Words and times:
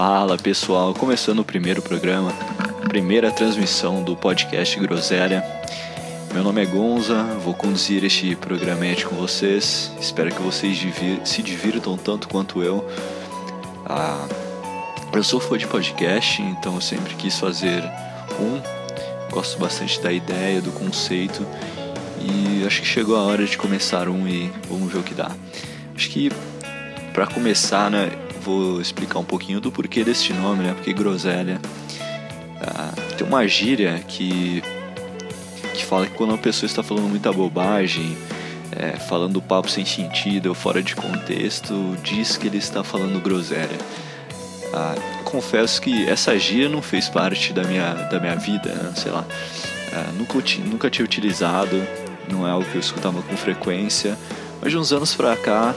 Fala 0.00 0.36
pessoal, 0.38 0.94
começando 0.94 1.40
o 1.40 1.44
primeiro 1.44 1.82
programa, 1.82 2.32
primeira 2.88 3.32
transmissão 3.32 4.00
do 4.00 4.14
podcast 4.14 4.78
Groselha. 4.78 5.44
Meu 6.32 6.44
nome 6.44 6.62
é 6.62 6.66
Gonza, 6.66 7.24
vou 7.44 7.52
conduzir 7.52 8.04
este 8.04 8.36
programete 8.36 9.04
com 9.04 9.16
vocês. 9.16 9.90
Espero 10.00 10.32
que 10.32 10.40
vocês 10.40 10.78
se 11.24 11.42
divirtam 11.42 11.96
tanto 11.96 12.28
quanto 12.28 12.62
eu. 12.62 12.88
Ah, 13.84 14.24
eu 15.12 15.24
sou 15.24 15.40
fã 15.40 15.58
de 15.58 15.66
podcast, 15.66 16.42
então 16.42 16.76
eu 16.76 16.80
sempre 16.80 17.16
quis 17.16 17.36
fazer 17.36 17.82
um. 18.38 18.62
Gosto 19.32 19.58
bastante 19.58 20.00
da 20.00 20.12
ideia, 20.12 20.62
do 20.62 20.70
conceito 20.70 21.44
e 22.20 22.64
acho 22.64 22.82
que 22.82 22.86
chegou 22.86 23.16
a 23.16 23.22
hora 23.22 23.44
de 23.44 23.58
começar 23.58 24.08
um 24.08 24.28
e 24.28 24.48
vamos 24.68 24.92
ver 24.92 25.00
o 25.00 25.02
que 25.02 25.12
dá. 25.12 25.32
Acho 25.96 26.08
que 26.08 26.30
para 27.12 27.26
começar, 27.26 27.90
né, 27.90 28.12
vou 28.48 28.80
explicar 28.80 29.18
um 29.18 29.24
pouquinho 29.24 29.60
do 29.60 29.70
porquê 29.70 30.02
deste 30.02 30.32
nome, 30.32 30.64
né? 30.64 30.72
Porque 30.72 30.92
groselha 30.94 31.60
ah, 32.62 32.92
tem 33.16 33.26
uma 33.26 33.46
gíria 33.46 34.02
que 34.08 34.62
que 35.74 35.84
fala 35.84 36.06
que 36.06 36.14
quando 36.14 36.30
uma 36.30 36.38
pessoa 36.38 36.66
está 36.66 36.82
falando 36.82 37.08
muita 37.08 37.32
bobagem, 37.32 38.16
é, 38.72 38.96
falando 38.96 39.40
papo 39.40 39.70
sem 39.70 39.84
sentido 39.84 40.46
ou 40.46 40.54
fora 40.54 40.82
de 40.82 40.96
contexto, 40.96 41.96
diz 42.02 42.36
que 42.36 42.48
ele 42.48 42.58
está 42.58 42.82
falando 42.82 43.20
groselha. 43.20 43.78
Ah, 44.72 44.94
confesso 45.24 45.80
que 45.80 46.08
essa 46.08 46.36
gíria 46.38 46.68
não 46.68 46.82
fez 46.82 47.08
parte 47.08 47.52
da 47.52 47.62
minha, 47.62 47.94
da 47.94 48.18
minha 48.18 48.34
vida, 48.34 48.74
né? 48.74 48.92
sei 48.96 49.12
lá. 49.12 49.24
Ah, 49.92 50.10
nunca, 50.16 50.38
nunca 50.64 50.90
tinha 50.90 51.04
utilizado, 51.04 51.80
não 52.28 52.46
é 52.46 52.50
algo 52.50 52.68
que 52.68 52.76
eu 52.76 52.80
escutava 52.80 53.22
com 53.22 53.36
frequência, 53.36 54.18
mas 54.60 54.72
de 54.72 54.78
uns 54.78 54.92
anos 54.92 55.14
pra 55.14 55.36
cá 55.36 55.74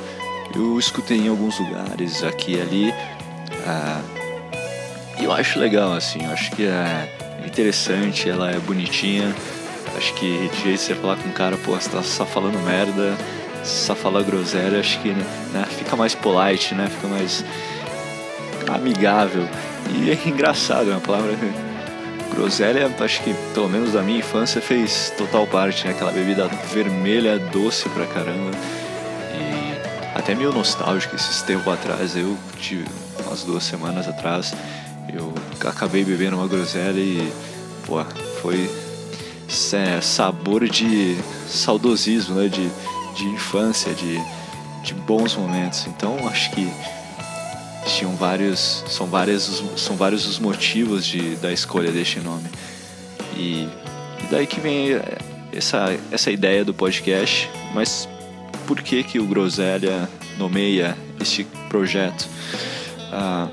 eu 0.59 0.79
escutei 0.79 1.17
em 1.17 1.27
alguns 1.27 1.59
lugares, 1.59 2.23
aqui 2.23 2.55
e 2.55 2.61
ali. 2.61 2.93
Ah, 3.65 4.01
e 5.19 5.23
eu 5.23 5.31
acho 5.31 5.59
legal, 5.59 5.93
assim, 5.93 6.23
eu 6.23 6.31
acho 6.31 6.51
que 6.51 6.63
é 6.63 7.09
interessante, 7.45 8.29
ela 8.29 8.51
é 8.51 8.59
bonitinha. 8.59 9.33
Acho 9.95 10.13
que 10.15 10.49
de 10.49 10.63
jeito 10.63 10.79
você 10.81 10.95
falar 10.95 11.17
com 11.17 11.29
um 11.29 11.33
cara, 11.33 11.57
pô, 11.57 11.71
você 11.71 11.89
tá 11.89 12.01
só 12.01 12.25
falando 12.25 12.57
merda, 12.65 13.15
só 13.63 13.93
fala 13.93 14.23
groselha, 14.23 14.79
acho 14.79 14.99
que 15.01 15.09
né, 15.09 15.65
fica 15.77 15.95
mais 15.95 16.15
polite, 16.15 16.73
né? 16.73 16.87
Fica 16.87 17.07
mais 17.07 17.43
amigável. 18.67 19.47
E 19.89 20.11
é 20.11 20.19
engraçado, 20.27 20.89
é 20.89 20.93
uma 20.93 21.01
palavra. 21.01 21.35
Groselha, 22.33 22.89
acho 22.97 23.21
que 23.23 23.35
pelo 23.53 23.67
menos 23.67 23.91
da 23.91 24.01
minha 24.01 24.19
infância 24.19 24.61
fez 24.61 25.13
total 25.17 25.45
parte, 25.45 25.85
né? 25.85 25.91
Aquela 25.91 26.13
bebida 26.13 26.47
vermelha, 26.73 27.37
doce 27.37 27.89
pra 27.89 28.05
caramba 28.05 28.51
até 30.31 30.35
meio 30.35 30.53
nostálgico 30.53 31.15
esses 31.15 31.41
tempos 31.41 31.67
atrás. 31.67 32.15
Eu 32.15 32.37
tive 32.57 32.85
umas 33.25 33.43
duas 33.43 33.63
semanas 33.63 34.07
atrás, 34.07 34.53
eu 35.13 35.33
acabei 35.67 36.05
bebendo 36.05 36.37
uma 36.37 36.47
groselha 36.47 36.99
e 36.99 37.31
pô, 37.85 38.03
foi 38.41 38.69
é, 39.73 39.99
sabor 39.99 40.69
de 40.69 41.17
saudosismo, 41.49 42.35
né? 42.35 42.47
de, 42.47 42.69
de 43.15 43.25
infância, 43.25 43.93
de, 43.93 44.17
de 44.83 44.93
bons 44.93 45.35
momentos. 45.35 45.85
Então 45.87 46.15
acho 46.29 46.49
que 46.51 46.71
tinham 47.85 48.15
vários, 48.15 48.85
são 48.87 49.07
vários, 49.07 49.63
são 49.75 49.97
vários 49.97 50.25
os 50.25 50.39
motivos 50.39 51.05
de, 51.05 51.35
da 51.37 51.51
escolha 51.51 51.91
deste 51.91 52.21
nome. 52.21 52.49
E, 53.35 53.63
e 53.63 54.27
daí 54.29 54.47
que 54.47 54.61
vem 54.61 54.91
essa, 55.51 55.93
essa 56.09 56.31
ideia 56.31 56.63
do 56.63 56.73
podcast, 56.73 57.49
mas 57.73 58.07
por 58.65 58.81
que, 58.81 59.03
que 59.03 59.19
o 59.19 59.25
Groselha 59.25 60.09
nomeia 60.37 60.97
este 61.19 61.43
projeto. 61.69 62.27
Ah, 63.11 63.47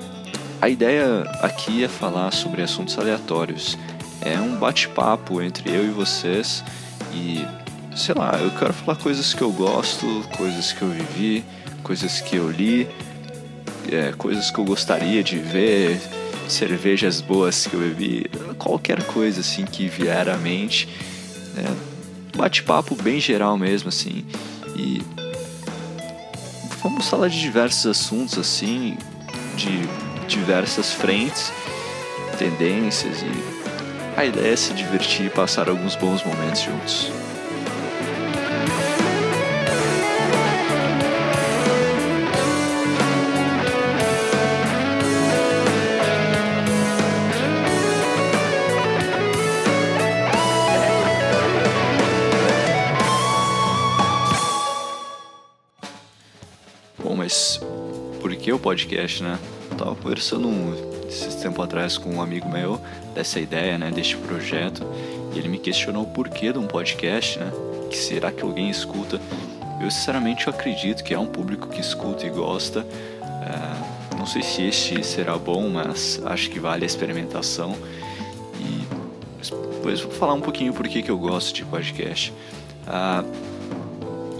a 0.61 0.69
ideia 0.69 1.23
aqui 1.41 1.85
é 1.85 1.89
falar 1.89 2.33
sobre 2.33 2.63
assuntos 2.63 2.99
aleatórios. 2.99 3.79
É 4.21 4.39
um 4.41 4.57
bate-papo 4.57 5.41
entre 5.41 5.71
eu 5.71 5.87
e 5.87 5.91
vocês 5.91 6.65
e, 7.15 7.45
sei 7.97 8.15
lá, 8.15 8.39
eu 8.41 8.51
quero 8.51 8.73
falar 8.73 8.99
coisas 8.99 9.33
que 9.33 9.43
eu 9.43 9.53
gosto, 9.53 10.07
coisas 10.37 10.73
que 10.73 10.83
eu 10.83 10.89
vivi, 10.89 11.45
coisas 11.83 12.21
que 12.21 12.37
eu 12.37 12.51
li, 12.51 12.89
é, 13.91 14.13
coisas 14.13 14.51
que 14.51 14.59
eu 14.59 14.65
gostaria 14.65 15.23
de 15.23 15.39
ver, 15.39 16.01
cervejas 16.49 17.21
boas 17.21 17.67
que 17.67 17.75
eu 17.75 17.81
bebi, 17.81 18.27
qualquer 18.59 19.03
coisa 19.05 19.41
assim 19.41 19.65
que 19.65 19.87
vier 19.89 20.29
à 20.29 20.37
mente. 20.37 20.89
É, 21.57 22.37
bate-papo 22.37 22.95
bem 22.97 23.21
geral 23.21 23.57
mesmo, 23.57 23.89
assim. 23.89 24.25
E 24.77 25.03
vamos 26.89 27.07
falar 27.07 27.29
de 27.29 27.39
diversos 27.39 27.85
assuntos 27.87 28.39
assim, 28.39 28.97
de 29.57 29.87
diversas 30.27 30.91
frentes, 30.91 31.53
tendências 32.39 33.23
e 33.23 34.19
a 34.19 34.25
ideia 34.25 34.55
é 34.55 34.57
se 34.57 34.73
divertir 34.73 35.27
e 35.27 35.31
passar 35.31 35.69
alguns 35.69 35.95
bons 35.95 36.25
momentos 36.25 36.63
juntos. 36.63 37.28
Que 58.49 58.53
o 58.55 58.59
podcast, 58.59 59.23
né? 59.23 59.39
Eu 59.71 59.77
tava 59.77 59.95
conversando 59.95 60.49
um, 60.49 60.75
esses 61.07 61.35
tempo 61.35 61.61
atrás 61.61 61.99
com 61.99 62.15
um 62.15 62.23
amigo 62.23 62.49
meu 62.49 62.81
dessa 63.15 63.39
ideia, 63.39 63.77
né, 63.77 63.91
deste 63.91 64.17
projeto, 64.17 64.87
e 65.35 65.39
ele 65.39 65.49
me 65.49 65.59
questionou 65.59 66.05
o 66.05 66.07
porquê 66.07 66.53
de 66.53 66.59
um 66.59 66.67
podcast, 66.67 67.39
né? 67.39 67.53
Que 67.91 67.97
será 67.99 68.33
que 68.33 68.43
alguém 68.43 68.71
escuta? 68.71 69.21
Eu 69.79 69.91
sinceramente 69.91 70.47
eu 70.47 70.53
acredito 70.55 71.05
que 71.05 71.13
é 71.13 71.19
um 71.19 71.27
público 71.27 71.69
que 71.69 71.81
escuta 71.81 72.27
e 72.27 72.31
gosta. 72.31 72.87
É, 73.21 74.17
não 74.17 74.25
sei 74.25 74.43
se 74.43 74.63
este 74.63 75.05
será 75.05 75.37
bom, 75.37 75.69
mas 75.69 76.21
acho 76.25 76.49
que 76.49 76.59
vale 76.59 76.85
a 76.85 76.87
experimentação. 76.87 77.77
E 78.59 78.87
depois 79.75 80.01
vou 80.01 80.13
falar 80.13 80.33
um 80.33 80.41
pouquinho 80.41 80.73
por 80.73 80.89
que 80.89 81.11
eu 81.11 81.19
gosto 81.19 81.55
de 81.55 81.65
podcast. 81.67 82.33
Ah, 82.87 83.23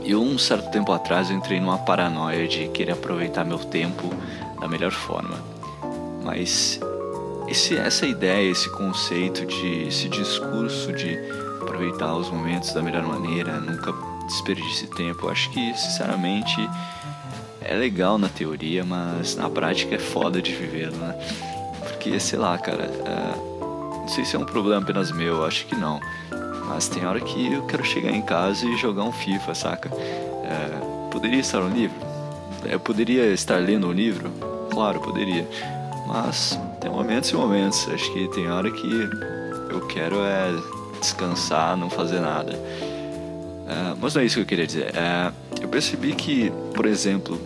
eu, 0.09 0.23
um 0.23 0.39
certo 0.39 0.71
tempo 0.71 0.91
atrás, 0.93 1.31
entrei 1.31 1.61
numa 1.61 1.79
paranoia 1.79 2.49
de 2.49 2.69
querer 2.69 2.93
aproveitar 2.93 3.45
meu 3.45 3.59
tempo 3.59 4.09
da 4.59 4.67
melhor 4.67 4.91
forma. 4.91 5.37
Mas 6.25 6.81
esse, 7.47 7.77
essa 7.77 8.07
ideia, 8.07 8.51
esse 8.51 8.71
conceito 8.71 9.45
de 9.45 9.89
esse 9.89 10.09
discurso 10.09 10.93
de 10.93 11.19
aproveitar 11.61 12.15
os 12.15 12.31
momentos 12.31 12.73
da 12.73 12.83
melhor 12.83 13.03
maneira, 13.03 13.61
nunca 13.61 13.93
desperdice 14.27 14.87
tempo, 14.89 15.27
eu 15.27 15.31
acho 15.31 15.51
que, 15.51 15.75
sinceramente, 15.77 16.57
é 17.61 17.75
legal 17.75 18.17
na 18.17 18.29
teoria, 18.29 18.85
mas 18.85 19.37
na 19.37 19.51
prática 19.51 19.95
é 19.95 19.99
foda 19.99 20.41
de 20.41 20.55
viver, 20.55 20.91
né? 20.91 21.15
Porque, 21.81 22.19
sei 22.19 22.39
lá, 22.39 22.57
cara, 22.57 22.85
é... 22.85 24.01
não 24.01 24.09
sei 24.09 24.25
se 24.25 24.37
é 24.37 24.39
um 24.39 24.45
problema 24.45 24.83
apenas 24.83 25.13
meu, 25.13 25.45
acho 25.45 25.67
que 25.67 25.75
não. 25.75 26.01
Mas 26.69 26.87
tem 26.87 27.05
hora 27.07 27.19
que 27.21 27.53
eu 27.53 27.63
quero 27.67 27.85
chegar 27.85 28.13
em 28.13 28.23
casa 28.23 28.67
e 28.67 28.77
jogar 28.77 29.03
um 29.03 29.13
FIFA, 29.13 29.55
saca? 29.55 29.91
É, 30.45 31.11
poderia 31.11 31.41
estar 31.41 31.61
no 31.61 31.75
livro? 31.75 31.97
Eu 32.65 32.77
é, 32.77 32.79
poderia 32.79 33.33
estar 33.33 33.57
lendo 33.57 33.89
um 33.89 33.93
livro? 33.93 34.31
Claro, 34.71 35.01
poderia. 35.01 35.49
Mas 36.07 36.59
tem 36.81 36.91
momentos 36.91 37.31
e 37.31 37.35
momentos. 37.35 37.89
Acho 37.89 38.13
que 38.13 38.29
tem 38.29 38.51
hora 38.51 38.71
que 38.71 39.09
eu 39.71 39.87
quero 39.89 40.17
é 40.21 40.55
descansar, 41.01 41.77
não 41.77 41.89
fazer 41.89 42.21
nada. 42.21 42.53
É, 42.53 43.95
mas 44.01 44.15
não 44.15 44.23
é 44.23 44.27
isso 44.27 44.37
que 44.37 44.43
eu 44.43 44.47
queria 44.47 44.67
dizer. 44.67 44.95
É, 44.95 45.33
eu 45.63 45.69
percebi 45.69 46.15
que, 46.15 46.53
por 46.75 46.87
exemplo, 46.87 47.41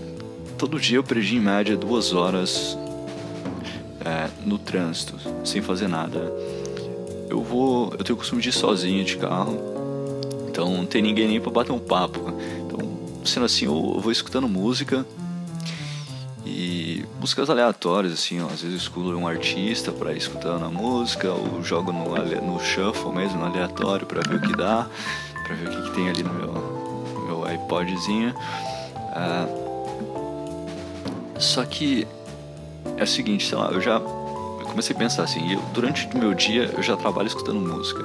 todo 0.59 0.79
dia 0.81 0.99
eu 0.99 1.05
perdi 1.05 1.37
em 1.37 1.41
média 1.41 1.77
duas 1.77 2.13
horas 2.13 2.77
é, 4.05 4.29
no 4.45 4.59
trânsito, 4.59 5.17
sem 5.45 5.63
fazer 5.63 5.89
nada 5.89 6.33
eu 7.29 7.43
vou. 7.43 7.93
Eu 7.99 8.05
tenho 8.05 8.15
o 8.15 8.19
costume 8.19 8.43
de 8.43 8.51
ir 8.51 8.53
sozinho 8.53 9.05
de 9.05 9.17
carro. 9.17 9.59
Então 10.49 10.71
não 10.71 10.87
tem 10.87 11.01
ninguém 11.01 11.29
nem 11.29 11.41
pra 11.41 11.51
bater 11.51 11.73
um 11.73 11.79
papo. 11.79 12.21
Então, 12.67 12.79
sendo 13.25 13.47
assim, 13.47 13.65
eu 13.65 13.99
vou 14.01 14.13
escutando 14.13 14.49
música. 14.49 15.07
E 16.45 17.05
músicas 17.19 17.49
aleatórias, 17.49 18.13
assim, 18.13 18.41
ó. 18.41 18.47
Às 18.47 18.63
vezes 18.63 18.73
eu 18.73 18.77
escuto 18.77 19.17
um 19.17 19.27
artista 19.27 19.93
para 19.93 20.13
escutando 20.13 20.65
a 20.65 20.69
música, 20.69 21.31
ou 21.31 21.63
jogo 21.63 21.93
no, 21.93 22.15
no 22.43 22.61
shuffle 22.61 23.13
mesmo, 23.13 23.39
no 23.39 23.47
aleatório, 23.47 24.07
para 24.07 24.21
ver 24.29 24.37
o 24.37 24.41
que 24.41 24.57
dá, 24.57 24.87
para 25.45 25.55
ver 25.55 25.69
o 25.69 25.71
que, 25.71 25.83
que, 25.83 25.91
tem 25.95 26.11
ali 26.11 26.23
no 26.23 26.35
meu, 26.35 27.25
meu 27.27 27.55
iPodzinho. 27.55 28.35
Ah, 29.15 29.47
só 31.39 31.65
que 31.65 32.07
é 32.97 33.05
o 33.05 33.07
seguinte, 33.07 33.47
sei 33.47 33.57
lá, 33.57 33.71
eu 33.71 33.81
já 33.81 34.01
comecei 34.73 34.97
a 34.97 34.99
pensar 34.99 35.23
assim, 35.23 35.53
eu, 35.53 35.61
durante 35.73 36.09
o 36.15 36.19
meu 36.19 36.35
dia 36.35 36.71
eu 36.75 36.83
já 36.83 36.97
trabalho 36.97 37.29
escutando 37.29 37.61
música. 37.61 38.03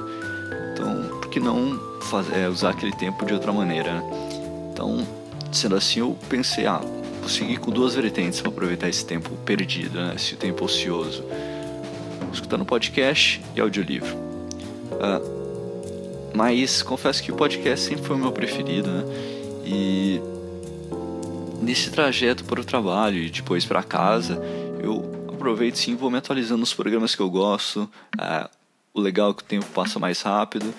Então, 0.72 1.18
por 1.18 1.28
que 1.28 1.40
não 1.40 1.80
fazer, 2.02 2.38
é, 2.38 2.48
usar 2.48 2.70
aquele 2.70 2.92
tempo 2.92 3.24
de 3.26 3.34
outra 3.34 3.52
maneira, 3.52 3.94
né? 3.94 4.02
Então, 4.72 5.06
sendo 5.50 5.74
assim, 5.74 6.00
eu 6.00 6.16
pensei, 6.28 6.66
ah, 6.66 6.78
vou 6.78 6.98
consegui 7.22 7.56
com 7.56 7.70
duas 7.70 7.94
vertentes 7.94 8.40
para 8.40 8.50
aproveitar 8.50 8.88
esse 8.88 9.04
tempo 9.04 9.30
perdido, 9.44 9.98
né? 10.00 10.12
esse 10.14 10.36
tempo 10.36 10.64
ocioso. 10.64 11.24
Escutando 12.32 12.64
podcast 12.64 13.42
e 13.54 13.60
audiolivro. 13.60 14.16
Uh, 14.92 15.38
mas 16.34 16.82
confesso 16.82 17.22
que 17.22 17.32
o 17.32 17.34
podcast 17.34 17.86
sempre 17.86 18.04
foi 18.04 18.16
o 18.16 18.18
meu 18.18 18.32
preferido, 18.32 18.90
né? 18.90 19.04
E 19.64 20.20
nesse 21.60 21.90
trajeto 21.90 22.44
para 22.44 22.60
o 22.60 22.64
trabalho 22.64 23.18
e 23.18 23.28
depois 23.28 23.64
para 23.64 23.82
casa, 23.82 24.40
aproveito 25.38 25.76
sim 25.76 25.94
vou 25.94 26.10
me 26.10 26.18
atualizando 26.18 26.60
nos 26.60 26.74
programas 26.74 27.14
que 27.14 27.22
eu 27.22 27.30
gosto. 27.30 27.88
Uh, 28.16 28.48
o 28.92 29.00
legal 29.00 29.30
é 29.30 29.34
que 29.34 29.42
o 29.42 29.46
tempo 29.46 29.66
passa 29.66 29.98
mais 29.98 30.20
rápido 30.22 30.74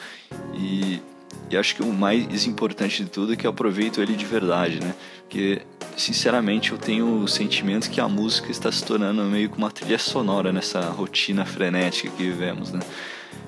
e 0.54 1.02
e 1.50 1.58
acho 1.58 1.76
que 1.76 1.82
o 1.82 1.92
mais 1.92 2.46
importante 2.46 3.04
de 3.04 3.10
tudo 3.10 3.34
é 3.34 3.36
que 3.36 3.46
eu 3.46 3.52
aproveito 3.52 4.02
ele 4.02 4.16
de 4.16 4.26
verdade, 4.26 4.80
né? 4.80 4.94
Porque, 5.22 5.62
sinceramente, 5.98 6.72
eu 6.72 6.78
tenho 6.78 7.24
o 7.24 7.28
sentimento 7.28 7.90
que 7.90 8.00
a 8.00 8.08
música 8.08 8.52
está 8.52 8.72
se 8.72 8.84
tornando 8.84 9.24
meio 9.24 9.50
que 9.50 9.58
uma 9.58 9.72
trilha 9.72 9.98
sonora 9.98 10.52
nessa 10.52 10.82
rotina 10.82 11.46
frenética 11.46 12.10
que 12.10 12.24
vivemos, 12.24 12.72
né? 12.72 12.80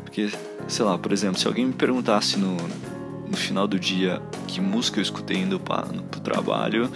Porque, 0.03 0.31
sei 0.67 0.85
lá, 0.85 0.97
por 0.97 1.11
exemplo, 1.11 1.39
se 1.39 1.45
alguém 1.45 1.67
me 1.67 1.73
perguntasse 1.73 2.37
no, 2.37 2.57
no 3.27 3.37
final 3.37 3.67
do 3.67 3.79
dia 3.79 4.21
que 4.47 4.59
música 4.59 4.99
eu 4.99 5.03
escutei 5.03 5.37
indo 5.37 5.59
para 5.59 5.85
o 5.87 6.19
trabalho, 6.21 6.91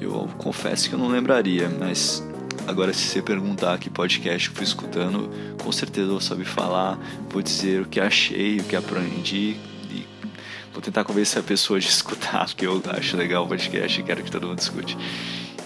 eu 0.00 0.28
confesso 0.38 0.88
que 0.88 0.94
eu 0.94 0.98
não 0.98 1.08
lembraria, 1.08 1.68
mas 1.68 2.26
Agora, 2.66 2.92
se 2.92 3.02
você 3.02 3.22
perguntar 3.22 3.78
que 3.78 3.88
podcast 3.88 4.48
eu 4.48 4.54
fui 4.54 4.64
escutando, 4.64 5.30
com 5.62 5.70
certeza 5.70 6.06
eu 6.06 6.12
vou 6.12 6.20
saber 6.20 6.44
falar, 6.44 6.98
vou 7.30 7.42
dizer 7.42 7.82
o 7.82 7.86
que 7.86 8.00
achei, 8.00 8.58
o 8.58 8.64
que 8.64 8.74
aprendi, 8.74 9.56
Vou 10.76 10.82
tentar 10.82 11.04
convencer 11.04 11.40
a 11.40 11.42
pessoa 11.42 11.80
de 11.80 11.88
escutar, 11.88 12.44
porque 12.44 12.66
eu 12.66 12.82
acho 12.98 13.16
legal 13.16 13.46
o 13.46 13.48
podcast 13.48 13.98
e 13.98 14.04
quero 14.04 14.22
que 14.22 14.30
todo 14.30 14.46
mundo 14.46 14.58
escute. 14.58 14.94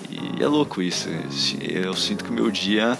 E 0.08 0.40
é 0.40 0.46
louco 0.46 0.80
isso. 0.80 1.08
Eu 1.60 1.94
sinto 1.94 2.22
que 2.22 2.30
o 2.30 2.32
meu 2.32 2.48
dia 2.48 2.96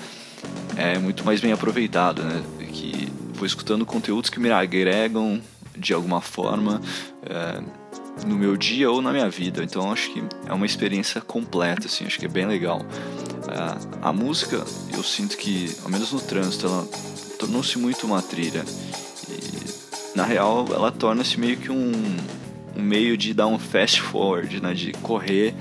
é 0.77 0.99
muito 0.99 1.25
mais 1.25 1.41
bem 1.41 1.53
aproveitado, 1.53 2.25
né? 2.25 2.43
Que 2.73 3.09
vou 3.33 3.47
escutando 3.47 3.87
conteúdos 3.87 4.29
que 4.29 4.41
me 4.41 4.51
agregam 4.51 5.41
de 5.79 5.95
alguma 5.95 6.21
forma 6.21 6.81
é, 7.25 7.63
no 8.27 8.35
meu 8.35 8.57
dia 8.57 8.91
ou 8.91 9.01
na 9.01 9.13
minha 9.13 9.31
vida. 9.31 9.63
Então 9.63 9.93
acho 9.93 10.13
que 10.13 10.21
é 10.49 10.53
uma 10.53 10.67
experiência 10.67 11.21
completa, 11.21 11.87
assim. 11.87 12.07
Acho 12.07 12.19
que 12.19 12.27
é 12.27 12.29
bem 12.29 12.45
legal. 12.45 12.85
É, 13.51 13.99
a 14.03 14.13
música, 14.13 14.65
eu 14.95 15.03
sinto 15.03 15.37
que, 15.37 15.75
ao 15.83 15.91
menos 15.91 16.13
no 16.13 16.21
trânsito, 16.21 16.67
ela 16.67 16.87
tornou-se 17.39 17.79
muito 17.79 18.07
uma 18.07 18.23
trilha 18.23 18.65
na 20.15 20.25
real, 20.25 20.67
ela 20.73 20.91
torna-se 20.91 21.39
meio 21.39 21.57
que 21.57 21.71
um, 21.71 21.93
um, 22.77 22.83
meio 22.83 23.17
de 23.17 23.33
dar 23.33 23.47
um 23.47 23.59
fast 23.59 24.01
forward, 24.01 24.61
né? 24.61 24.75
De 24.75 24.93
correr 24.93 25.55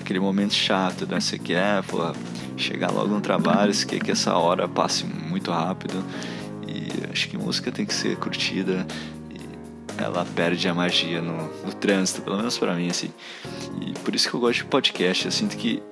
aquele 0.00 0.20
momento 0.20 0.54
chato, 0.54 1.06
né? 1.06 1.20
Você 1.20 1.38
quer 1.38 1.82
pô, 1.84 1.98
chegar 2.56 2.90
logo 2.90 3.08
no 3.08 3.20
trabalho, 3.20 3.74
você 3.74 3.84
quer 3.84 4.00
que 4.00 4.10
essa 4.10 4.34
hora 4.36 4.68
passe 4.68 5.04
muito 5.04 5.50
rápido. 5.50 6.04
E 6.66 7.12
acho 7.12 7.28
que 7.28 7.36
música 7.36 7.70
tem 7.72 7.84
que 7.84 7.94
ser 7.94 8.16
curtida. 8.16 8.86
ela 9.98 10.24
perde 10.24 10.68
a 10.68 10.74
magia 10.74 11.20
no, 11.20 11.36
no 11.64 11.72
trânsito, 11.74 12.22
pelo 12.22 12.36
menos 12.36 12.56
para 12.58 12.74
mim, 12.74 12.88
assim. 12.88 13.10
E 13.80 13.92
por 14.00 14.14
isso 14.14 14.28
que 14.28 14.34
eu 14.34 14.40
gosto 14.40 14.58
de 14.58 14.64
podcast. 14.66 15.26
Eu 15.26 15.32
sinto 15.32 15.56
que 15.56 15.82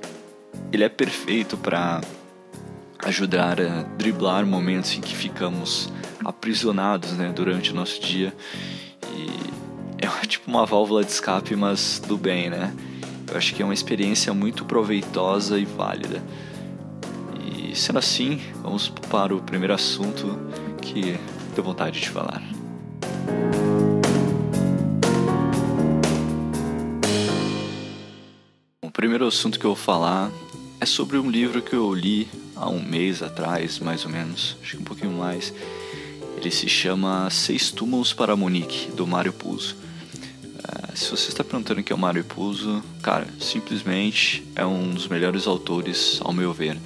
ele 0.75 0.85
é 0.85 0.89
perfeito 0.89 1.57
para 1.57 2.01
ajudar 3.05 3.61
a 3.61 3.83
driblar 3.97 4.45
momentos 4.45 4.97
em 4.97 5.01
que 5.01 5.15
ficamos 5.15 5.93
aprisionados 6.25 7.13
né, 7.13 7.33
durante 7.35 7.71
o 7.71 7.75
nosso 7.75 8.01
dia. 8.01 8.35
E 9.13 10.05
é 10.05 10.09
tipo 10.27 10.51
uma 10.51 10.67
válvula 10.67 11.05
de 11.05 11.11
escape, 11.11 11.55
mas 11.55 12.03
do 12.07 12.17
bem, 12.17 12.51
né? 12.51 12.75
Eu 13.31 13.37
acho 13.39 13.55
que 13.55 13.63
é 13.63 13.65
uma 13.65 13.75
experiência 13.75 14.35
muito 14.35 14.65
proveitosa 14.65 15.59
e 15.59 15.65
válida. 15.65 16.23
E 17.45 17.75
sendo 17.77 17.99
assim, 17.99 18.41
vamos 18.63 18.89
para 18.89 19.35
o 19.35 19.41
primeiro 19.41 19.75
assunto 19.75 20.39
que 20.81 21.19
tenho 21.55 21.67
vontade 21.67 22.01
de 22.01 22.09
falar. 22.09 22.43
O 28.83 28.91
primeiro 28.91 29.27
assunto 29.27 29.59
que 29.59 29.65
eu 29.65 29.71
vou 29.71 29.77
falar 29.77 30.31
é 30.85 30.87
sobre 30.87 31.17
um 31.17 31.31
livro 31.31 31.63
que 31.63 31.75
eu 31.75 31.95
li 31.95 32.29
há 32.55 32.69
um 32.69 32.79
mês 32.79 33.23
atrás, 33.23 33.79
mais 33.79 34.05
ou 34.05 34.11
menos, 34.11 34.55
acho 34.63 34.77
que 34.77 34.83
um 34.83 34.85
pouquinho 34.85 35.13
mais. 35.13 35.51
Ele 36.37 36.51
se 36.51 36.69
chama 36.69 37.31
Seis 37.31 37.71
Túmulos 37.71 38.13
para 38.13 38.37
Monique, 38.37 38.93
do 38.93 39.07
Mário 39.07 39.33
Puzo. 39.33 39.77
Uh, 40.45 40.95
se 40.95 41.11
você 41.11 41.31
está 41.31 41.43
perguntando 41.43 41.81
o 41.81 41.83
que 41.83 41.91
é 41.91 41.97
o 41.97 41.99
Mário 41.99 42.23
Puzo, 42.23 42.85
cara, 43.01 43.27
simplesmente 43.41 44.47
é 44.55 44.67
um 44.67 44.93
dos 44.93 45.09
melhores 45.09 45.47
autores, 45.47 46.21
ao 46.23 46.35
meu 46.35 46.53
ver. 46.53 46.77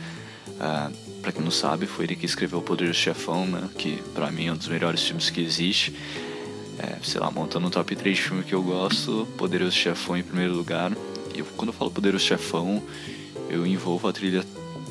É, 0.61 0.93
para 1.21 1.33
quem 1.33 1.43
não 1.43 1.51
sabe, 1.51 1.87
foi 1.87 2.05
ele 2.05 2.15
que 2.15 2.25
escreveu 2.25 2.61
O 2.61 2.63
Poder 2.63 2.87
do 2.87 2.95
Chefão, 2.95 3.47
né, 3.47 3.69
que 3.77 4.01
para 4.15 4.31
mim 4.31 4.47
é 4.47 4.53
um 4.53 4.57
dos 4.57 4.69
melhores 4.69 5.03
filmes 5.03 5.29
que 5.29 5.41
existe. 5.41 5.93
É, 6.79 6.99
sei 7.03 7.21
lá, 7.21 7.33
montando 7.33 7.67
um 7.67 7.71
top 7.71 7.97
3 7.97 8.17
de 8.17 8.23
filme 8.23 8.45
que 8.45 8.55
eu 8.55 8.63
gosto, 8.63 9.27
Poderoso 9.37 9.73
Chefão 9.73 10.17
em 10.17 10.23
primeiro 10.23 10.55
lugar. 10.55 10.93
E 11.35 11.43
quando 11.43 11.71
eu 11.71 11.75
falo 11.75 11.91
Poderoso 11.91 12.25
Chefão, 12.25 12.81
eu 13.49 13.67
envolvo 13.67 14.09
a 14.09 14.13
trilha, 14.13 14.45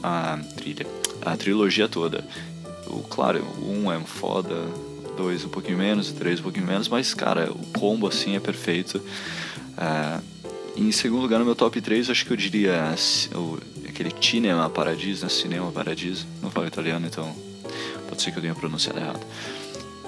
a 0.04 0.40
trilha, 0.56 0.86
a 1.26 1.36
trilogia 1.38 1.88
toda. 1.88 2.24
O, 2.88 3.02
claro, 3.04 3.44
o 3.60 3.72
1 3.72 3.84
um 3.84 3.92
é 3.92 4.00
foda, 4.02 4.56
2 5.18 5.46
um 5.46 5.50
pouquinho 5.50 5.78
menos, 5.78 6.12
3 6.12 6.40
um 6.40 6.44
pouquinho 6.44 6.66
menos, 6.66 6.88
mas, 6.88 7.14
cara, 7.14 7.52
o 7.52 7.80
combo 7.80 8.08
assim 8.08 8.36
é 8.36 8.40
perfeito. 8.40 9.02
É, 9.78 10.20
em 10.78 10.92
segundo 10.92 11.24
lugar, 11.24 11.40
no 11.40 11.46
meu 11.46 11.56
top 11.56 11.82
3, 11.82 12.10
acho 12.10 12.26
que 12.26 12.32
eu 12.32 12.38
diria 12.38 12.96
o, 13.34 13.58
aquele 13.88 14.14
Cinema 14.22 14.70
Paradiso, 14.70 15.24
né? 15.24 15.30
Cinema 15.30 15.72
Paradiso. 15.72 16.28
Não 16.42 16.52
falo 16.52 16.68
italiano, 16.68 17.08
então 17.08 17.36
pode 18.08 18.22
ser 18.22 18.32
que 18.32 18.38
eu 18.38 18.42
tenha 18.42 18.54
pronunciado 18.54 19.00
errado. 19.00 19.26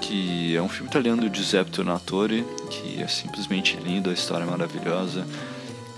Que 0.00 0.56
é 0.56 0.62
um 0.62 0.68
filme 0.68 0.88
italiano 0.88 1.28
do 1.28 1.34
Giuseppe 1.34 1.72
Tornatore, 1.72 2.44
que 2.70 3.02
é 3.02 3.08
simplesmente 3.08 3.76
lindo, 3.76 4.10
a 4.10 4.12
história 4.12 4.44
é 4.44 4.46
maravilhosa. 4.46 5.26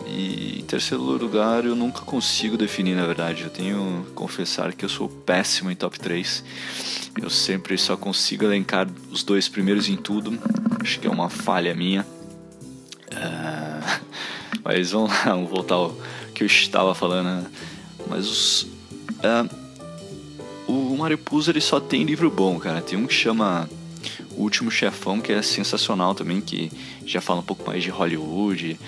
E 0.06 0.58
em 0.60 0.64
terceiro 0.64 1.02
lugar, 1.02 1.64
eu 1.64 1.76
nunca 1.76 2.00
consigo 2.00 2.56
definir, 2.56 2.94
na 2.94 3.06
verdade. 3.06 3.44
Eu 3.44 3.50
tenho 3.50 4.04
que 4.06 4.12
confessar 4.12 4.72
que 4.72 4.84
eu 4.84 4.88
sou 4.88 5.08
péssimo 5.08 5.70
em 5.70 5.76
top 5.76 5.98
3. 5.98 6.44
Eu 7.20 7.30
sempre 7.30 7.76
só 7.76 7.96
consigo 7.96 8.44
elencar 8.44 8.88
os 9.10 9.22
dois 9.22 9.48
primeiros 9.48 9.88
em 9.88 9.96
tudo. 9.96 10.38
Acho 10.80 10.98
que 10.98 11.06
é 11.06 11.10
uma 11.10 11.28
falha 11.28 11.74
minha. 11.74 12.06
Uh, 13.12 14.00
mas 14.64 14.92
vamos 14.92 15.10
lá, 15.10 15.24
vamos 15.24 15.50
voltar 15.50 15.74
ao 15.74 15.96
que 16.34 16.42
eu 16.42 16.46
estava 16.46 16.94
falando. 16.94 17.26
Né? 17.26 17.46
Mas 18.08 18.28
os. 18.28 18.62
Uh, 18.62 19.62
o 20.66 20.96
Mariposa 20.96 21.50
ele 21.50 21.60
só 21.60 21.78
tem 21.78 22.04
livro 22.04 22.30
bom, 22.30 22.58
cara. 22.58 22.80
Tem 22.80 22.98
um 22.98 23.06
que 23.06 23.14
chama 23.14 23.68
O 24.36 24.42
Último 24.42 24.70
Chefão, 24.70 25.20
que 25.20 25.32
é 25.32 25.42
sensacional 25.42 26.14
também, 26.14 26.40
que 26.40 26.72
já 27.04 27.20
fala 27.20 27.40
um 27.40 27.44
pouco 27.44 27.66
mais 27.66 27.82
de 27.82 27.90
Hollywood 27.90 28.78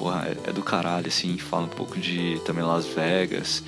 porra, 0.00 0.28
é, 0.28 0.48
é 0.48 0.52
do 0.54 0.62
caralho, 0.62 1.08
assim, 1.08 1.36
fala 1.36 1.66
um 1.66 1.68
pouco 1.68 1.98
de 1.98 2.40
também 2.46 2.64
Las 2.64 2.86
Vegas, 2.86 3.62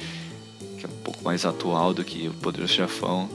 que 0.79 0.87
é 0.87 0.89
um 0.89 1.03
pouco 1.05 1.23
mais 1.23 1.45
atual 1.45 1.93
do 1.93 2.03
que 2.03 2.27
o 2.27 2.33
Poderoso 2.33 2.73
Chefão. 2.73 3.29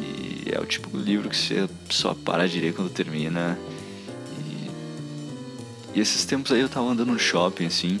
E 0.00 0.44
é 0.52 0.60
o 0.60 0.64
tipo 0.64 0.96
de 0.96 1.02
livro 1.02 1.28
que 1.28 1.36
você 1.36 1.68
só 1.88 2.14
para 2.14 2.48
de 2.48 2.60
ler 2.60 2.72
quando 2.72 2.88
termina. 2.88 3.58
E, 4.38 5.98
e 5.98 6.00
esses 6.00 6.24
tempos 6.24 6.52
aí 6.52 6.60
eu 6.60 6.68
tava 6.68 6.86
andando 6.86 7.10
no 7.10 7.18
shopping, 7.18 7.66
assim, 7.66 7.98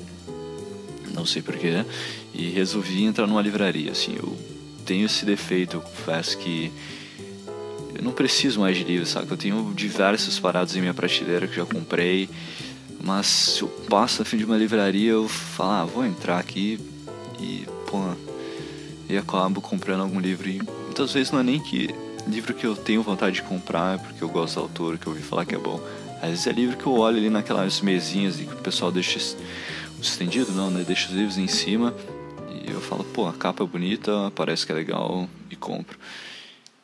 não 1.12 1.26
sei 1.26 1.42
porquê, 1.42 1.84
e 2.32 2.50
resolvi 2.50 3.02
entrar 3.02 3.26
numa 3.26 3.42
livraria, 3.42 3.90
assim, 3.90 4.14
eu 4.16 4.38
tenho 4.86 5.06
esse 5.06 5.26
defeito, 5.26 5.78
eu 5.78 5.80
confesso 5.80 6.38
que 6.38 6.72
eu 7.96 8.04
não 8.04 8.12
preciso 8.12 8.60
mais 8.60 8.76
de 8.76 8.84
livros, 8.84 9.08
sabe? 9.08 9.28
Eu 9.28 9.36
tenho 9.36 9.72
diversos 9.74 10.38
parados 10.38 10.76
em 10.76 10.80
minha 10.80 10.94
prateleira 10.94 11.48
que 11.48 11.56
já 11.56 11.66
comprei 11.66 12.30
mas 13.02 13.26
se 13.26 13.62
eu 13.62 13.68
passo 13.88 14.18
na 14.20 14.24
frente 14.24 14.40
de 14.40 14.46
uma 14.46 14.56
livraria, 14.56 15.12
eu 15.12 15.28
falo, 15.28 15.70
ah, 15.70 15.84
vou 15.84 16.04
entrar 16.04 16.38
aqui 16.38 16.78
e, 17.38 17.66
pô, 17.86 17.98
e 19.08 19.16
acabo 19.16 19.60
comprando 19.60 20.02
algum 20.02 20.20
livro. 20.20 20.48
E 20.48 20.60
muitas 20.84 21.12
vezes 21.12 21.32
não 21.32 21.40
é 21.40 21.42
nem 21.42 21.60
que 21.60 21.88
livro 22.26 22.54
que 22.54 22.66
eu 22.66 22.76
tenho 22.76 23.02
vontade 23.02 23.36
de 23.36 23.42
comprar, 23.42 23.94
é 23.94 23.98
porque 23.98 24.22
eu 24.22 24.28
gosto 24.28 24.56
do 24.56 24.62
autor, 24.62 24.98
que 24.98 25.06
eu 25.06 25.12
ouvi 25.12 25.22
falar 25.22 25.44
que 25.44 25.54
é 25.54 25.58
bom. 25.58 25.80
Às 26.22 26.30
vezes 26.30 26.46
é 26.46 26.52
livro 26.52 26.76
que 26.76 26.86
eu 26.86 26.92
olho 26.92 27.16
ali 27.16 27.30
naquelas 27.30 27.80
mesinhas 27.80 28.38
e 28.38 28.44
que 28.44 28.52
o 28.52 28.58
pessoal 28.58 28.92
deixa 28.92 29.18
estendido, 30.00 30.52
não, 30.52 30.70
né? 30.70 30.84
Deixa 30.86 31.08
os 31.08 31.14
livros 31.14 31.38
em 31.38 31.48
cima 31.48 31.94
e 32.50 32.70
eu 32.70 32.80
falo, 32.80 33.04
pô, 33.04 33.26
a 33.26 33.32
capa 33.32 33.64
é 33.64 33.66
bonita, 33.66 34.30
parece 34.34 34.66
que 34.66 34.72
é 34.72 34.74
legal 34.74 35.28
e 35.50 35.56
compro. 35.56 35.98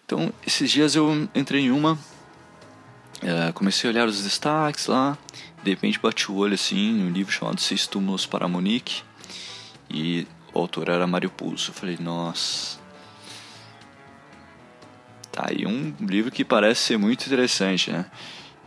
Então, 0.05 0.33
esses 0.47 0.71
dias 0.71 0.95
eu 0.95 1.29
entrei 1.35 1.63
em 1.63 1.71
uma, 1.71 1.99
é, 3.23 3.53
comecei 3.53 3.89
a 3.89 3.93
olhar 3.93 4.07
os 4.07 4.23
destaques 4.23 4.87
lá, 4.87 5.17
de 5.63 5.71
repente 5.71 5.99
bati 5.99 6.31
o 6.31 6.37
olho 6.37 6.55
assim 6.55 6.93
num 6.93 7.11
livro 7.11 7.33
chamado 7.33 7.61
Seis 7.61 7.87
Túmulos 7.87 8.27
para 8.27 8.47
Monique 8.47 9.03
e 9.91 10.27
o 10.53 10.59
autor 10.59 10.89
era 10.89 11.07
Mário 11.07 11.31
Pulso. 11.31 11.71
Eu 11.71 11.75
falei, 11.75 11.97
nossa. 12.01 12.79
Tá 15.33 15.47
aí 15.51 15.67
um 15.67 15.95
livro 16.01 16.31
que 16.31 16.45
parece 16.45 16.81
ser 16.83 16.99
muito 16.99 17.27
interessante, 17.27 17.91
né? 17.91 18.07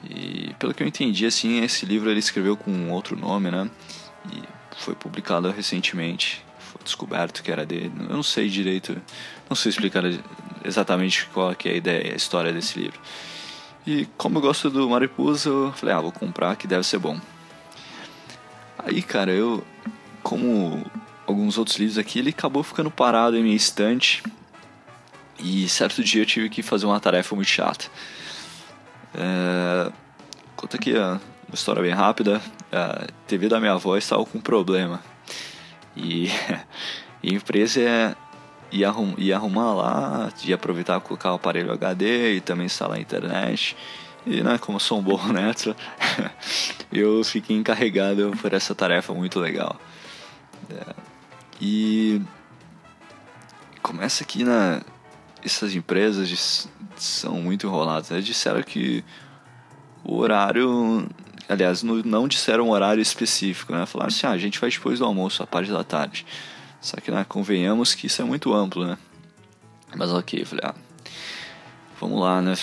E 0.08 0.53
pelo 0.60 0.74
que 0.74 0.84
eu 0.84 0.88
entendi, 0.88 1.25
assim, 1.25 1.62
esse 1.63 1.86
livro 1.86 2.10
ele 2.10 2.20
escreveu 2.20 2.56
com 2.56 2.89
outro 2.91 3.18
nome, 3.18 3.50
né? 3.50 3.70
E 4.32 4.44
foi 4.77 4.96
publicado 4.96 5.50
recentemente. 5.51 6.44
Foi 6.60 6.82
descoberto 6.84 7.41
que 7.41 7.51
era 7.51 7.65
dele. 7.65 7.91
Eu 8.08 8.15
não 8.15 8.24
sei 8.24 8.48
direito, 8.48 9.01
não 9.50 9.56
sei 9.56 9.72
explicar 9.72 10.03
exatamente 10.63 11.25
qual 11.34 11.53
que 11.56 11.68
é 11.68 11.74
a 11.74 11.75
ideia, 11.75 12.13
a 12.13 12.15
história 12.15 12.53
desse 12.53 12.79
livro. 12.79 13.00
E 13.86 14.05
como 14.17 14.38
eu 14.38 14.41
gosto 14.41 14.69
do 14.69 14.89
Mariposa, 14.89 15.50
eu 15.50 15.74
falei, 15.74 15.95
ah, 15.95 16.01
vou 16.01 16.12
comprar 16.12 16.55
que 16.55 16.67
deve 16.67 16.86
ser 16.86 17.00
bom. 17.00 17.19
Aí, 18.77 19.01
cara, 19.01 19.31
eu, 19.31 19.63
como 20.24 20.86
alguns 21.25 21.57
outros 21.57 21.77
livros 21.77 21.98
aqui, 21.98 22.19
ele 22.19 22.29
acabou 22.29 22.63
ficando 22.63 22.89
parado 22.89 23.38
em 23.38 23.43
minha 23.43 23.55
estante. 23.55 24.24
E 25.38 25.67
certo 25.69 26.03
dia 26.03 26.21
eu 26.21 26.25
tive 26.25 26.50
que 26.50 26.62
fazer 26.62 26.86
uma 26.86 27.00
tarefa 27.00 27.36
muito 27.36 27.48
chata. 27.48 27.86
É... 29.13 29.91
Conta 30.55 30.77
aqui 30.77 30.93
uma 30.93 31.19
história 31.53 31.81
bem 31.81 31.93
rápida. 31.93 32.41
A 32.71 33.07
TV 33.25 33.48
da 33.48 33.59
minha 33.59 33.74
avó 33.74 33.95
estava 33.98 34.25
com 34.25 34.38
um 34.38 34.41
problema. 34.41 35.01
E, 35.95 36.29
a 37.24 37.27
empresa 37.27 38.15
ia, 38.71 38.88
arrum, 38.88 39.13
ia 39.17 39.35
arrumar 39.35 39.73
lá, 39.73 40.33
ia 40.43 40.55
aproveitar 40.55 40.99
colocar 40.99 41.31
o 41.31 41.35
aparelho 41.35 41.71
HD 41.71 42.35
e 42.35 42.41
também 42.41 42.65
instalar 42.65 42.97
a 42.97 43.01
internet. 43.01 43.75
E 44.25 44.43
né, 44.43 44.57
como 44.57 44.79
sou 44.79 44.99
um 44.99 45.01
bom 45.01 45.21
neto, 45.31 45.75
eu 46.91 47.23
fiquei 47.23 47.55
encarregado 47.55 48.31
por 48.41 48.53
essa 48.53 48.75
tarefa 48.75 49.13
muito 49.13 49.39
legal. 49.39 49.79
É, 50.69 50.93
e 51.61 52.21
começa 53.81 54.23
aqui 54.23 54.43
na. 54.43 54.81
Essas 55.43 55.73
empresas 55.73 56.69
são 56.97 57.35
muito 57.35 57.65
enroladas. 57.65 58.09
Né? 58.09 58.21
Disseram 58.21 58.61
que 58.61 59.03
o 60.03 60.17
horário. 60.17 61.07
Aliás, 61.47 61.81
não 61.81 62.27
disseram 62.27 62.67
um 62.67 62.71
horário 62.71 63.01
específico, 63.01 63.73
né? 63.73 63.85
Falaram 63.85 64.09
assim: 64.09 64.27
ah, 64.27 64.31
a 64.31 64.38
gente 64.38 64.59
vai 64.59 64.69
depois 64.69 64.99
do 64.99 65.05
almoço, 65.05 65.41
a 65.41 65.47
parte 65.47 65.71
da 65.71 65.83
tarde. 65.83 66.25
Só 66.81 66.98
que 66.98 67.12
né, 67.12 67.25
convenhamos 67.27 67.93
que 67.93 68.07
isso 68.07 68.21
é 68.21 68.25
muito 68.25 68.53
amplo, 68.53 68.86
né? 68.86 68.98
Mas 69.95 70.12
ok, 70.12 70.45
falei: 70.45 70.65
ah, 70.65 70.75
vamos 72.00 72.19
lá, 72.19 72.41
né? 72.41 72.53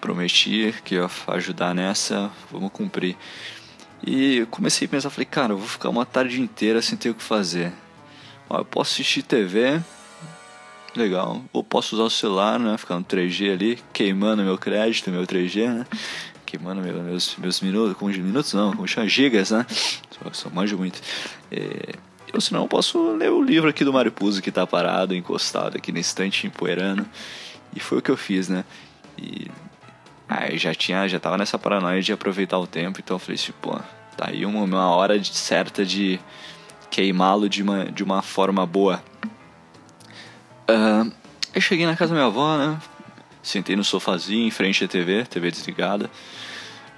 Prometi 0.00 0.74
que 0.84 0.96
ia 0.96 1.08
ajudar 1.28 1.74
nessa, 1.74 2.30
vamos 2.50 2.72
cumprir. 2.72 3.16
E 4.06 4.46
comecei 4.50 4.86
a 4.86 4.90
pensar, 4.90 5.10
falei, 5.10 5.26
cara, 5.26 5.52
eu 5.52 5.58
vou 5.58 5.66
ficar 5.66 5.88
uma 5.88 6.06
tarde 6.06 6.40
inteira 6.40 6.80
sem 6.80 6.96
ter 6.96 7.10
o 7.10 7.14
que 7.14 7.22
fazer. 7.22 7.72
Ó, 8.48 8.58
eu 8.58 8.64
posso 8.64 8.92
assistir 8.92 9.22
TV, 9.22 9.80
legal. 10.96 11.42
Ou 11.52 11.64
posso 11.64 11.94
usar 11.96 12.04
o 12.04 12.10
celular, 12.10 12.58
né? 12.58 12.76
Ficar 12.76 12.96
no 12.96 13.04
3G 13.04 13.52
ali, 13.52 13.78
queimando 13.92 14.42
meu 14.42 14.58
crédito, 14.58 15.10
meu 15.10 15.26
3G, 15.26 15.68
né? 15.68 15.86
Queimando 16.46 16.80
meus, 16.80 17.36
meus 17.36 17.60
minutos, 17.60 17.96
como 17.96 18.10
minutos 18.10 18.52
não, 18.54 18.72
como 18.72 18.86
chama, 18.88 19.08
gigas, 19.08 19.50
né? 19.50 19.66
Só, 20.10 20.32
só 20.32 20.50
manjo 20.50 20.78
muito. 20.78 21.00
É, 21.50 21.94
ou 22.32 22.40
senão 22.40 22.62
eu 22.62 22.68
posso 22.68 23.12
ler 23.16 23.30
o 23.30 23.42
livro 23.42 23.68
aqui 23.68 23.84
do 23.84 23.92
Mariposa 23.92 24.42
que 24.42 24.50
tá 24.50 24.66
parado, 24.66 25.14
encostado 25.14 25.76
aqui 25.76 25.92
na 25.92 26.00
estante, 26.00 26.46
empoeirando. 26.46 27.06
E 27.74 27.80
foi 27.80 27.98
o 27.98 28.02
que 28.02 28.10
eu 28.10 28.16
fiz, 28.16 28.48
né? 28.48 28.64
E 29.16 29.50
Aí 30.28 30.58
já 30.58 30.74
tinha, 30.74 31.08
já 31.08 31.18
tava 31.18 31.38
nessa 31.38 31.58
paranoia 31.58 32.02
de 32.02 32.12
aproveitar 32.12 32.58
o 32.58 32.66
tempo, 32.66 33.00
então 33.00 33.14
eu 33.14 33.18
falei 33.18 33.36
assim, 33.36 33.52
pô, 33.62 33.74
tá 34.14 34.28
aí 34.28 34.44
uma, 34.44 34.62
uma 34.62 34.90
hora 34.90 35.18
de, 35.18 35.34
certa 35.34 35.86
de 35.86 36.20
queimá-lo 36.90 37.48
de 37.48 37.62
uma, 37.62 37.86
de 37.86 38.04
uma 38.04 38.20
forma 38.20 38.66
boa. 38.66 39.02
Uh, 40.68 41.10
aí 41.54 41.62
cheguei 41.62 41.86
na 41.86 41.96
casa 41.96 42.10
da 42.10 42.20
minha 42.20 42.26
avó, 42.26 42.58
né? 42.58 42.78
Sentei 43.42 43.74
no 43.74 43.82
sofazinho, 43.82 44.46
em 44.46 44.50
frente 44.50 44.84
à 44.84 44.88
TV, 44.88 45.24
TV 45.24 45.50
desligada. 45.50 46.10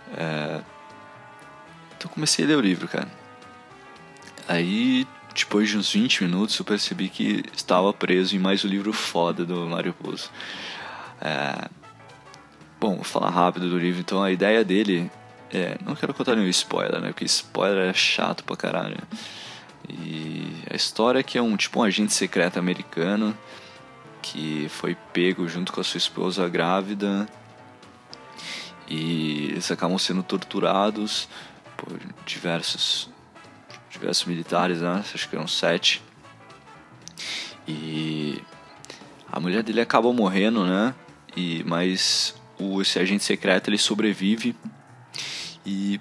Uh, 0.08 0.64
então 1.96 2.10
comecei 2.10 2.44
a 2.44 2.48
ler 2.48 2.56
o 2.56 2.60
livro, 2.60 2.88
cara. 2.88 3.06
Aí, 4.48 5.06
depois 5.34 5.68
de 5.68 5.78
uns 5.78 5.92
20 5.92 6.24
minutos, 6.24 6.58
eu 6.58 6.64
percebi 6.64 7.08
que 7.08 7.44
estava 7.54 7.92
preso 7.92 8.36
em 8.36 8.38
mais 8.38 8.64
um 8.64 8.68
livro 8.68 8.92
foda 8.92 9.44
do 9.44 9.66
Mario 9.66 9.92
Puzo. 9.92 10.30
Uh, 11.20 11.80
Bom, 12.80 12.94
vou 12.94 13.04
falar 13.04 13.28
rápido 13.28 13.68
do 13.68 13.78
livro. 13.78 14.00
Então, 14.00 14.22
a 14.22 14.32
ideia 14.32 14.64
dele 14.64 15.10
é. 15.52 15.76
Não 15.84 15.94
quero 15.94 16.14
contar 16.14 16.34
nenhum 16.34 16.48
spoiler, 16.48 16.98
né? 16.98 17.08
Porque 17.08 17.26
spoiler 17.26 17.90
é 17.90 17.92
chato 17.92 18.42
pra 18.42 18.56
caralho. 18.56 18.96
E 19.86 20.50
a 20.70 20.74
história 20.74 21.18
é 21.18 21.22
que 21.22 21.36
é 21.36 21.42
um 21.42 21.58
tipo 21.58 21.78
um 21.80 21.82
agente 21.82 22.14
secreto 22.14 22.58
americano 22.58 23.36
que 24.22 24.66
foi 24.70 24.96
pego 25.12 25.46
junto 25.46 25.72
com 25.72 25.80
a 25.80 25.84
sua 25.84 25.98
esposa 25.98 26.48
grávida 26.48 27.28
e 28.88 29.48
eles 29.50 29.70
acabam 29.70 29.98
sendo 29.98 30.22
torturados 30.22 31.28
por 31.76 31.98
diversos 32.24 33.09
diversos 33.90 34.26
militares, 34.26 34.80
né? 34.80 35.02
Acho 35.14 35.28
que 35.28 35.36
eram 35.36 35.46
sete. 35.46 36.02
E 37.66 38.40
a 39.30 39.38
mulher 39.38 39.62
dele 39.62 39.80
acaba 39.80 40.12
morrendo, 40.12 40.64
né? 40.64 40.94
E 41.36 41.62
mas 41.64 42.34
o, 42.58 42.80
esse 42.80 42.98
agente 42.98 43.24
secreto 43.24 43.68
ele 43.68 43.78
sobrevive 43.78 44.54
e 45.64 46.00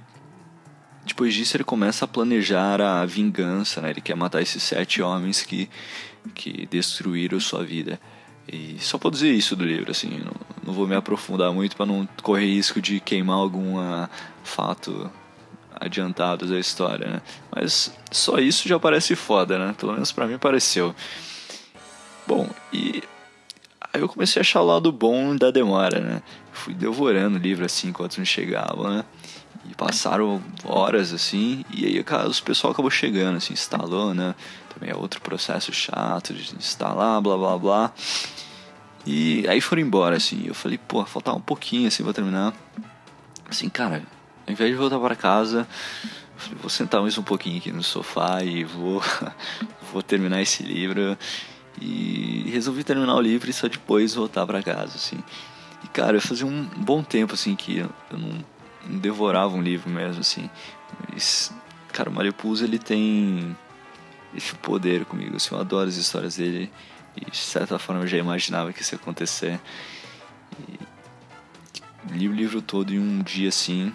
depois 1.06 1.34
disso 1.34 1.58
ele 1.58 1.64
começa 1.64 2.06
a 2.06 2.08
planejar 2.08 2.82
a 2.82 3.06
vingança, 3.06 3.82
né? 3.82 3.90
Ele 3.90 4.02
quer 4.02 4.16
matar 4.16 4.42
esses 4.42 4.62
sete 4.62 5.02
homens 5.02 5.42
que, 5.44 5.70
que 6.34 6.68
destruíram 6.68 7.40
sua 7.40 7.64
vida. 7.64 8.00
E 8.52 8.78
só 8.80 8.98
vou 8.98 9.12
dizer 9.12 9.32
isso 9.32 9.56
do 9.56 9.64
livro, 9.64 9.92
assim, 9.92 10.10
não, 10.10 10.34
não 10.64 10.74
vou 10.74 10.88
me 10.88 10.96
aprofundar 10.96 11.52
muito 11.52 11.76
para 11.76 11.86
não 11.86 12.08
correr 12.24 12.46
risco 12.46 12.82
de 12.82 13.00
queimar 13.00 13.38
algum 13.38 13.78
uh, 13.78 14.10
fato 14.44 15.12
adiantado 15.80 16.46
da 16.46 16.60
história, 16.60 17.08
né? 17.08 17.22
Mas 17.56 17.92
só 18.12 18.38
isso 18.38 18.68
já 18.68 18.80
parece 18.80 19.16
foda, 19.16 19.58
né? 19.58 19.76
Pelo 19.78 19.94
menos 19.94 20.12
para 20.12 20.28
mim 20.28 20.38
pareceu. 20.38 20.94
Bom, 22.28 22.50
e 22.72 23.02
aí 23.94 24.02
eu 24.02 24.10
comecei 24.10 24.40
a 24.40 24.42
achar 24.42 24.62
o 24.62 24.66
lado 24.66 24.92
bom 24.92 25.36
da 25.36 25.52
demora, 25.52 26.00
né? 26.00 26.22
fui 26.60 26.74
devorando 26.74 27.38
o 27.38 27.42
livro 27.42 27.66
assim 27.66 27.88
enquanto 27.90 28.18
não 28.18 28.26
chegava, 28.26 28.98
né? 28.98 29.06
E 29.70 29.76
passaram 29.76 30.42
horas 30.64 31.14
assim, 31.14 31.64
e 31.72 31.86
aí 31.86 32.00
o 32.00 32.44
pessoal 32.44 32.74
acabou 32.74 32.92
chegando, 32.92 33.38
assim, 33.38 33.54
instalou, 33.54 34.14
né? 34.14 34.36
Também 34.74 34.90
é 34.90 34.96
outro 34.96 35.22
processo 35.22 35.72
chato 35.72 36.34
de 36.34 36.56
instalar, 36.56 37.22
blá 37.22 37.38
blá 37.38 37.58
blá. 37.58 37.94
E 39.06 39.48
aí 39.48 39.62
foram 39.62 39.82
embora, 39.82 40.18
assim. 40.18 40.44
Eu 40.46 40.54
falei, 40.54 40.78
pô, 40.78 41.04
faltava 41.06 41.38
um 41.38 41.42
pouquinho 41.42 41.88
assim 41.88 42.04
pra 42.04 42.14
terminar. 42.14 42.54
Assim, 43.50 43.70
cara, 43.70 44.04
ao 44.50 44.54
invés 44.54 44.72
de 44.72 44.76
voltar 44.76 45.00
para 45.00 45.16
casa, 45.16 45.68
falei, 46.36 46.58
vou 46.60 46.72
sentar 46.72 47.02
mais 47.02 47.16
um 47.20 47.22
pouquinho 47.22 47.60
aqui 47.60 47.72
no 47.72 47.84
sofá 47.84 48.44
e 48.44 48.64
vou, 48.64 49.00
vou 49.94 50.02
terminar 50.02 50.42
esse 50.42 50.64
livro. 50.64 51.16
E 51.80 52.50
resolvi 52.52 52.84
terminar 52.84 53.14
o 53.14 53.22
livro 53.22 53.48
e 53.48 53.54
só 53.54 53.68
depois 53.68 54.16
voltar 54.16 54.48
para 54.48 54.64
casa, 54.64 54.96
assim. 54.96 55.20
E, 55.84 55.88
cara, 55.90 56.18
eu 56.18 56.22
fazia 56.22 56.48
um 56.48 56.66
bom 56.78 57.04
tempo, 57.04 57.36
assim, 57.36 57.56
que 57.56 57.78
eu 57.78 57.90
não, 58.12 58.44
não 58.90 58.98
devorava 58.98 59.56
um 59.56 59.62
livro 59.62 59.88
mesmo, 59.88 60.22
assim. 60.22 60.50
Mas, 61.14 61.54
cara, 61.94 62.10
o 62.10 62.14
Mario 62.14 62.34
Puzo, 62.34 62.66
ele 62.66 62.80
tem 62.80 63.56
esse 64.34 64.56
poder 64.56 65.06
comigo, 65.06 65.36
assim, 65.36 65.54
eu 65.54 65.62
adoro 65.62 65.88
as 65.88 65.96
histórias 65.96 66.38
dele. 66.38 66.72
E, 67.16 67.30
de 67.30 67.38
certa 67.38 67.78
forma, 67.78 68.02
eu 68.02 68.08
já 68.08 68.18
imaginava 68.18 68.74
que 68.74 68.82
isso 68.82 68.96
ia 68.96 69.00
acontecer. 69.00 69.60
E, 70.68 72.18
li 72.18 72.28
o 72.28 72.34
livro 72.34 72.64
todo 72.64 72.92
em 72.92 73.00
um 73.00 73.22
dia, 73.22 73.50
assim. 73.50 73.94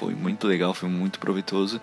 Foi 0.00 0.14
muito 0.14 0.46
legal, 0.46 0.72
foi 0.72 0.88
muito 0.88 1.18
proveitoso. 1.18 1.78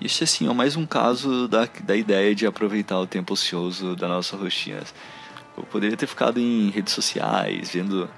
E 0.00 0.06
esse, 0.06 0.22
assim, 0.22 0.48
é 0.48 0.54
mais 0.54 0.76
um 0.76 0.86
caso 0.86 1.48
da, 1.48 1.68
da 1.82 1.96
ideia 1.96 2.32
de 2.32 2.46
aproveitar 2.46 2.96
o 3.00 3.08
tempo 3.08 3.32
ocioso 3.32 3.96
da 3.96 4.06
nossa 4.06 4.36
rotina. 4.36 4.84
Eu 5.58 5.64
poderia 5.64 5.96
ter 5.96 6.06
ficado 6.06 6.38
em 6.38 6.70
redes 6.70 6.94
sociais, 6.94 7.72
vendo 7.72 8.08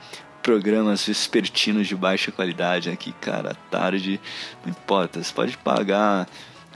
programas 0.43 1.02
vespertinos 1.07 1.87
de 1.87 1.97
baixa 1.97 2.31
qualidade 2.31 2.90
aqui, 2.90 3.11
cara, 3.23 3.57
tarde, 3.71 4.21
não 4.62 4.71
importa, 4.71 5.23
você 5.23 5.33
pode 5.33 5.57
pagar 5.57 6.28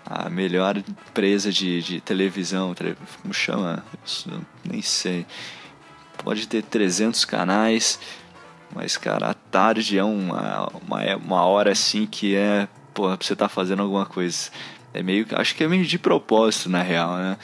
a 0.07 0.31
melhor 0.31 0.79
empresa 0.79 1.53
de, 1.53 1.83
de 1.83 2.01
televisão, 2.01 2.75
como 3.21 3.35
chama? 3.35 3.85
Eu 4.27 4.41
nem 4.65 4.81
sei. 4.81 5.27
Pode 6.25 6.49
ter 6.49 6.63
300 6.63 7.27
canais, 7.27 8.01
mas, 8.75 8.97
cara, 8.97 9.31
a 9.31 9.35
tarde 9.35 9.99
é 9.99 10.05
uma, 10.05 10.69
uma, 10.87 11.03
é 11.03 11.17
uma 11.17 11.45
hora 11.45 11.73
assim 11.73 12.07
que 12.07 12.35
é, 12.35 12.69
pô, 12.95 13.05
pra 13.17 13.19
você 13.21 13.37
tá 13.37 13.49
fazendo 13.49 13.83
alguma 13.83 14.07
coisa. 14.07 14.51
É 14.95 15.03
meio, 15.03 15.27
acho 15.33 15.55
que 15.55 15.65
é 15.65 15.69
meio 15.69 15.85
de 15.85 15.99
propósito, 15.99 16.69
na 16.69 16.83
real, 16.83 17.17
né? 17.17 17.37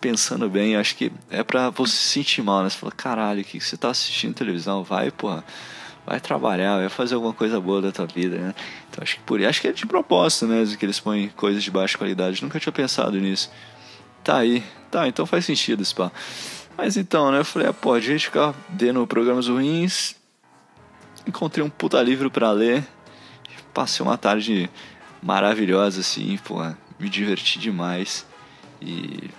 pensando 0.00 0.48
bem, 0.48 0.76
acho 0.76 0.96
que 0.96 1.12
é 1.30 1.42
pra 1.42 1.68
você 1.70 1.96
se 1.96 2.08
sentir 2.08 2.42
mal, 2.42 2.62
né? 2.62 2.70
Você 2.70 2.78
fala, 2.78 2.92
caralho, 2.92 3.42
o 3.42 3.44
que 3.44 3.60
você 3.60 3.76
tá 3.76 3.90
assistindo 3.90 4.34
televisão? 4.34 4.82
Vai, 4.84 5.10
porra, 5.10 5.44
vai 6.06 6.20
trabalhar, 6.20 6.78
vai 6.78 6.88
fazer 6.88 7.14
alguma 7.14 7.32
coisa 7.32 7.60
boa 7.60 7.82
da 7.82 7.92
tua 7.92 8.06
vida, 8.06 8.38
né? 8.38 8.54
Então 8.88 9.02
acho 9.02 9.16
que 9.16 9.22
por 9.22 9.42
acho 9.44 9.60
que 9.60 9.68
é 9.68 9.72
de 9.72 9.84
propósito 9.86 10.46
mesmo 10.46 10.78
que 10.78 10.86
eles 10.86 11.00
põem 11.00 11.28
coisas 11.30 11.62
de 11.62 11.70
baixa 11.70 11.98
qualidade. 11.98 12.42
Nunca 12.42 12.60
tinha 12.60 12.72
pensado 12.72 13.18
nisso. 13.18 13.50
Tá 14.22 14.38
aí, 14.38 14.62
tá, 14.90 15.06
então 15.08 15.26
faz 15.26 15.44
sentido 15.44 15.82
pá. 15.94 16.10
Mas 16.76 16.96
então, 16.96 17.30
né? 17.30 17.40
Eu 17.40 17.44
falei, 17.44 17.68
ah, 17.68 17.72
pô, 17.72 17.92
a 17.92 18.00
gente 18.00 18.26
ficar 18.26 18.54
dando 18.68 19.06
programas 19.06 19.48
ruins. 19.48 20.16
Encontrei 21.26 21.64
um 21.64 21.70
puta 21.70 22.02
livro 22.02 22.30
para 22.30 22.50
ler. 22.52 22.86
Passei 23.72 24.04
uma 24.04 24.16
tarde 24.16 24.70
maravilhosa, 25.22 26.00
assim, 26.00 26.38
pô, 26.38 26.56
me 26.98 27.08
diverti 27.08 27.58
demais. 27.58 28.26
E 28.80 29.30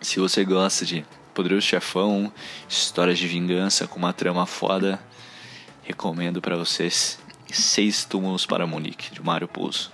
se 0.00 0.18
você 0.18 0.44
gosta 0.44 0.84
de 0.84 1.04
Poderoso 1.32 1.66
Chefão, 1.66 2.32
histórias 2.68 3.18
de 3.18 3.26
vingança 3.26 3.86
com 3.86 3.98
uma 3.98 4.12
trama 4.12 4.46
foda, 4.46 5.00
recomendo 5.82 6.40
para 6.40 6.56
vocês 6.56 7.18
Seis 7.52 8.04
Túmulos 8.04 8.44
para 8.46 8.66
Monique, 8.66 9.12
de 9.12 9.22
Mário 9.22 9.46
Pouso. 9.46 9.92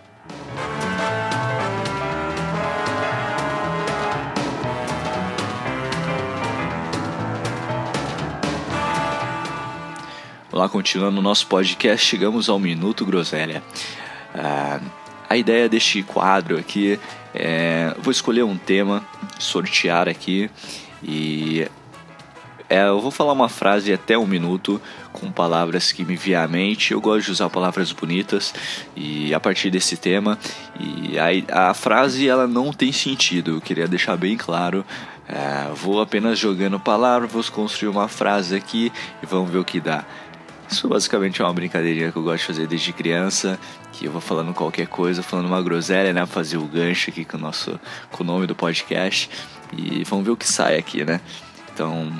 Olá, 10.53 10.69
continuando 10.69 11.21
o 11.21 11.23
nosso 11.23 11.47
podcast, 11.47 12.05
chegamos 12.05 12.49
ao 12.49 12.59
Minuto 12.59 13.07
Groselha. 13.07 13.63
Ah, 14.35 14.81
a 15.29 15.37
ideia 15.37 15.69
deste 15.69 16.03
quadro 16.03 16.59
aqui 16.59 16.99
é. 17.33 17.95
Vou 18.01 18.11
escolher 18.11 18.43
um 18.43 18.59
tema, 18.59 19.05
sortear 19.39 20.09
aqui 20.09 20.51
e. 21.05 21.69
É, 22.69 22.89
eu 22.89 23.01
vou 23.01 23.13
falar 23.13 23.33
uma 23.33 23.49
frase 23.49 23.93
até 23.93 24.19
um 24.19 24.27
minuto 24.27 24.83
com 25.13 25.31
palavras 25.31 25.93
que 25.93 26.05
me 26.05 26.17
vêm 26.17 26.35
à 26.35 26.49
mente. 26.49 26.93
Eu 26.93 27.01
gosto 27.01 27.27
de 27.27 27.31
usar 27.31 27.49
palavras 27.49 27.93
bonitas 27.93 28.53
e 28.97 29.33
a 29.33 29.39
partir 29.39 29.71
desse 29.71 29.97
tema. 29.97 30.37
E 30.81 31.17
a, 31.17 31.71
a 31.71 31.75
frase 31.75 32.29
ela 32.29 32.49
não 32.49 32.73
tem 32.73 32.91
sentido, 32.91 33.53
eu 33.53 33.61
queria 33.61 33.87
deixar 33.87 34.17
bem 34.17 34.37
claro. 34.37 34.85
É, 35.29 35.73
vou 35.75 36.01
apenas 36.01 36.41
jogando 36.41 36.81
palavras, 36.81 37.31
vou 37.31 37.45
construir 37.45 37.89
uma 37.89 38.09
frase 38.09 38.57
aqui 38.57 38.93
e 39.23 39.27
vamos 39.27 39.49
ver 39.49 39.59
o 39.59 39.65
que 39.65 39.79
dá. 39.79 40.05
Isso 40.71 40.89
basicamente 40.89 41.43
é 41.43 41.45
uma 41.45 41.53
brincadeirinha 41.53 42.13
que 42.13 42.17
eu 42.17 42.23
gosto 42.23 42.43
de 42.43 42.47
fazer 42.47 42.67
desde 42.67 42.93
criança, 42.93 43.59
que 43.93 44.07
eu 44.07 44.13
vou 44.13 44.21
falando 44.21 44.55
qualquer 44.55 44.87
coisa, 44.87 45.23
falando 45.23 45.47
uma 45.47 45.61
groselha, 45.61 46.13
né, 46.13 46.25
fazer 46.27 46.59
o 46.59 46.65
gancho 46.65 47.11
aqui 47.11 47.25
com 47.25 47.37
o 47.37 47.41
nosso 47.41 47.79
com 48.13 48.23
o 48.23 48.27
nome 48.27 48.47
do 48.47 48.55
podcast 48.55 49.29
e 49.77 50.05
vamos 50.05 50.25
ver 50.25 50.31
o 50.31 50.37
que 50.37 50.47
sai 50.47 50.79
aqui, 50.79 51.05
né? 51.05 51.21
Então, 51.73 52.13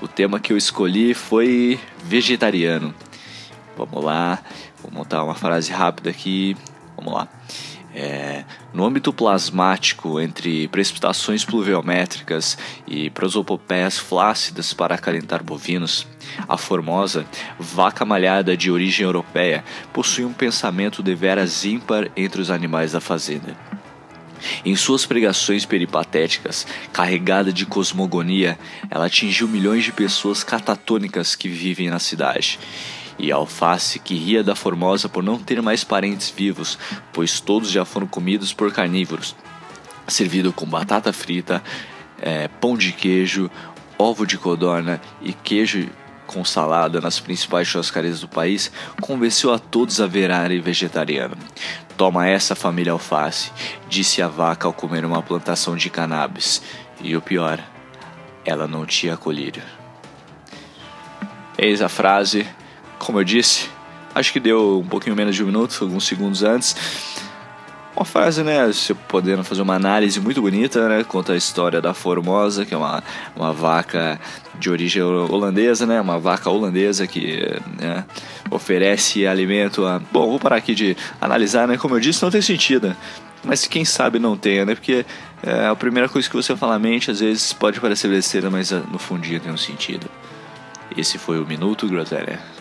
o 0.00 0.06
tema 0.06 0.38
que 0.38 0.52
eu 0.52 0.56
escolhi 0.56 1.14
foi 1.14 1.80
vegetariano. 2.04 2.94
Vamos 3.76 4.04
lá, 4.04 4.42
vou 4.82 4.90
montar 4.92 5.24
uma 5.24 5.34
frase 5.34 5.72
rápida 5.72 6.10
aqui. 6.10 6.56
Vamos 6.96 7.12
lá. 7.12 7.28
É, 7.98 8.44
no 8.74 8.84
âmbito 8.84 9.10
plasmático, 9.10 10.20
entre 10.20 10.68
precipitações 10.68 11.46
pluviométricas 11.46 12.58
e 12.86 13.08
prosopopeias 13.08 13.96
flácidas 13.96 14.74
para 14.74 14.96
acalentar 14.96 15.42
bovinos, 15.42 16.06
a 16.46 16.58
formosa 16.58 17.24
vaca 17.58 18.04
malhada 18.04 18.54
de 18.54 18.70
origem 18.70 19.06
europeia 19.06 19.64
possui 19.94 20.26
um 20.26 20.32
pensamento 20.34 21.02
deveras 21.02 21.64
ímpar 21.64 22.10
entre 22.14 22.42
os 22.42 22.50
animais 22.50 22.92
da 22.92 23.00
fazenda. 23.00 23.56
Em 24.62 24.76
suas 24.76 25.06
pregações 25.06 25.64
peripatéticas, 25.64 26.66
carregada 26.92 27.50
de 27.50 27.64
cosmogonia, 27.64 28.58
ela 28.90 29.06
atingiu 29.06 29.48
milhões 29.48 29.84
de 29.84 29.92
pessoas 29.92 30.44
catatônicas 30.44 31.34
que 31.34 31.48
vivem 31.48 31.88
na 31.88 31.98
cidade 31.98 32.58
e 33.18 33.32
Alface, 33.32 33.98
que 33.98 34.14
ria 34.14 34.42
da 34.42 34.54
Formosa 34.54 35.08
por 35.08 35.22
não 35.22 35.38
ter 35.38 35.60
mais 35.62 35.82
parentes 35.82 36.30
vivos, 36.30 36.78
pois 37.12 37.40
todos 37.40 37.70
já 37.70 37.84
foram 37.84 38.06
comidos 38.06 38.52
por 38.52 38.72
carnívoros. 38.72 39.34
Servido 40.06 40.52
com 40.52 40.66
batata 40.66 41.12
frita, 41.12 41.62
é, 42.20 42.48
pão 42.48 42.76
de 42.76 42.92
queijo, 42.92 43.50
ovo 43.98 44.26
de 44.26 44.38
codorna 44.38 45.00
e 45.20 45.32
queijo 45.32 45.88
com 46.26 46.44
salada 46.44 47.00
nas 47.00 47.20
principais 47.20 47.68
churrascarias 47.68 48.20
do 48.20 48.28
país, 48.28 48.70
convenceu 49.00 49.52
a 49.52 49.58
todos 49.58 50.00
a 50.00 50.06
virarem 50.06 50.60
vegetariano. 50.60 51.36
Toma 51.96 52.26
essa 52.26 52.54
família 52.54 52.92
alface, 52.92 53.50
disse 53.88 54.20
a 54.20 54.28
vaca 54.28 54.66
ao 54.66 54.72
comer 54.72 55.04
uma 55.04 55.22
plantação 55.22 55.76
de 55.76 55.88
cannabis. 55.88 56.62
E 57.00 57.16
o 57.16 57.22
pior, 57.22 57.62
ela 58.44 58.66
não 58.66 58.84
tinha 58.84 59.16
colírio. 59.16 59.62
Eis 61.56 61.80
a 61.80 61.88
frase 61.88 62.46
como 63.06 63.20
eu 63.20 63.24
disse, 63.24 63.70
acho 64.12 64.32
que 64.32 64.40
deu 64.40 64.80
um 64.80 64.88
pouquinho 64.88 65.14
menos 65.14 65.36
de 65.36 65.42
um 65.44 65.46
minuto, 65.46 65.78
alguns 65.80 66.04
segundos 66.04 66.42
antes. 66.42 66.74
Uma 67.94 68.04
frase, 68.04 68.42
né? 68.42 68.66
Você 68.66 68.92
podendo 68.94 69.44
fazer 69.44 69.62
uma 69.62 69.76
análise 69.76 70.20
muito 70.20 70.42
bonita, 70.42 70.88
né? 70.88 71.04
Conta 71.04 71.32
a 71.32 71.36
história 71.36 71.80
da 71.80 71.94
Formosa, 71.94 72.66
que 72.66 72.74
é 72.74 72.76
uma, 72.76 73.02
uma 73.34 73.52
vaca 73.52 74.20
de 74.58 74.68
origem 74.68 75.02
holandesa, 75.02 75.86
né? 75.86 76.00
Uma 76.00 76.18
vaca 76.18 76.50
holandesa 76.50 77.06
que 77.06 77.42
né? 77.80 78.04
oferece 78.50 79.24
alimento 79.24 79.86
a. 79.86 80.00
Bom, 80.10 80.30
vou 80.30 80.40
parar 80.40 80.56
aqui 80.56 80.74
de 80.74 80.96
analisar, 81.20 81.68
né? 81.68 81.78
Como 81.78 81.94
eu 81.94 82.00
disse, 82.00 82.22
não 82.22 82.30
tem 82.30 82.42
sentido. 82.42 82.94
Mas 83.44 83.66
quem 83.66 83.84
sabe 83.84 84.18
não 84.18 84.36
tenha, 84.36 84.66
né? 84.66 84.74
Porque 84.74 85.06
é, 85.44 85.66
a 85.68 85.76
primeira 85.76 86.08
coisa 86.08 86.28
que 86.28 86.34
você 86.34 86.56
fala 86.56 86.74
à 86.74 86.78
mente, 86.78 87.10
às 87.10 87.20
vezes 87.20 87.52
pode 87.52 87.80
parecer 87.80 88.08
besteira, 88.08 88.50
mas 88.50 88.72
ah, 88.72 88.82
no 88.90 88.98
fundinho 88.98 89.38
tem 89.38 89.52
um 89.52 89.56
sentido. 89.56 90.08
Esse 90.94 91.18
foi 91.18 91.40
o 91.40 91.46
Minuto 91.46 91.86
Groselha. 91.86 92.55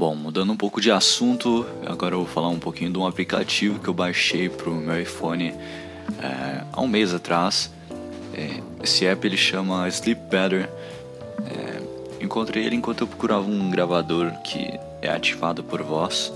Bom, 0.00 0.14
mudando 0.14 0.50
um 0.50 0.56
pouco 0.56 0.80
de 0.80 0.90
assunto, 0.90 1.66
agora 1.84 2.14
eu 2.14 2.20
vou 2.20 2.26
falar 2.26 2.48
um 2.48 2.58
pouquinho 2.58 2.90
de 2.90 2.96
um 2.96 3.06
aplicativo 3.06 3.78
que 3.78 3.86
eu 3.86 3.92
baixei 3.92 4.48
para 4.48 4.70
o 4.70 4.74
meu 4.74 4.98
iPhone 4.98 5.52
é, 6.18 6.64
há 6.72 6.80
um 6.80 6.88
mês 6.88 7.12
atrás. 7.12 7.70
É, 8.32 8.62
esse 8.82 9.04
app 9.04 9.26
ele 9.26 9.36
chama 9.36 9.86
Sleep 9.88 10.18
Better. 10.30 10.70
É, 11.44 12.24
encontrei 12.24 12.64
ele 12.64 12.76
enquanto 12.76 13.02
eu 13.02 13.06
procurava 13.06 13.46
um 13.46 13.68
gravador 13.68 14.32
que 14.42 14.72
é 15.02 15.10
ativado 15.10 15.62
por 15.62 15.82
voz. 15.82 16.32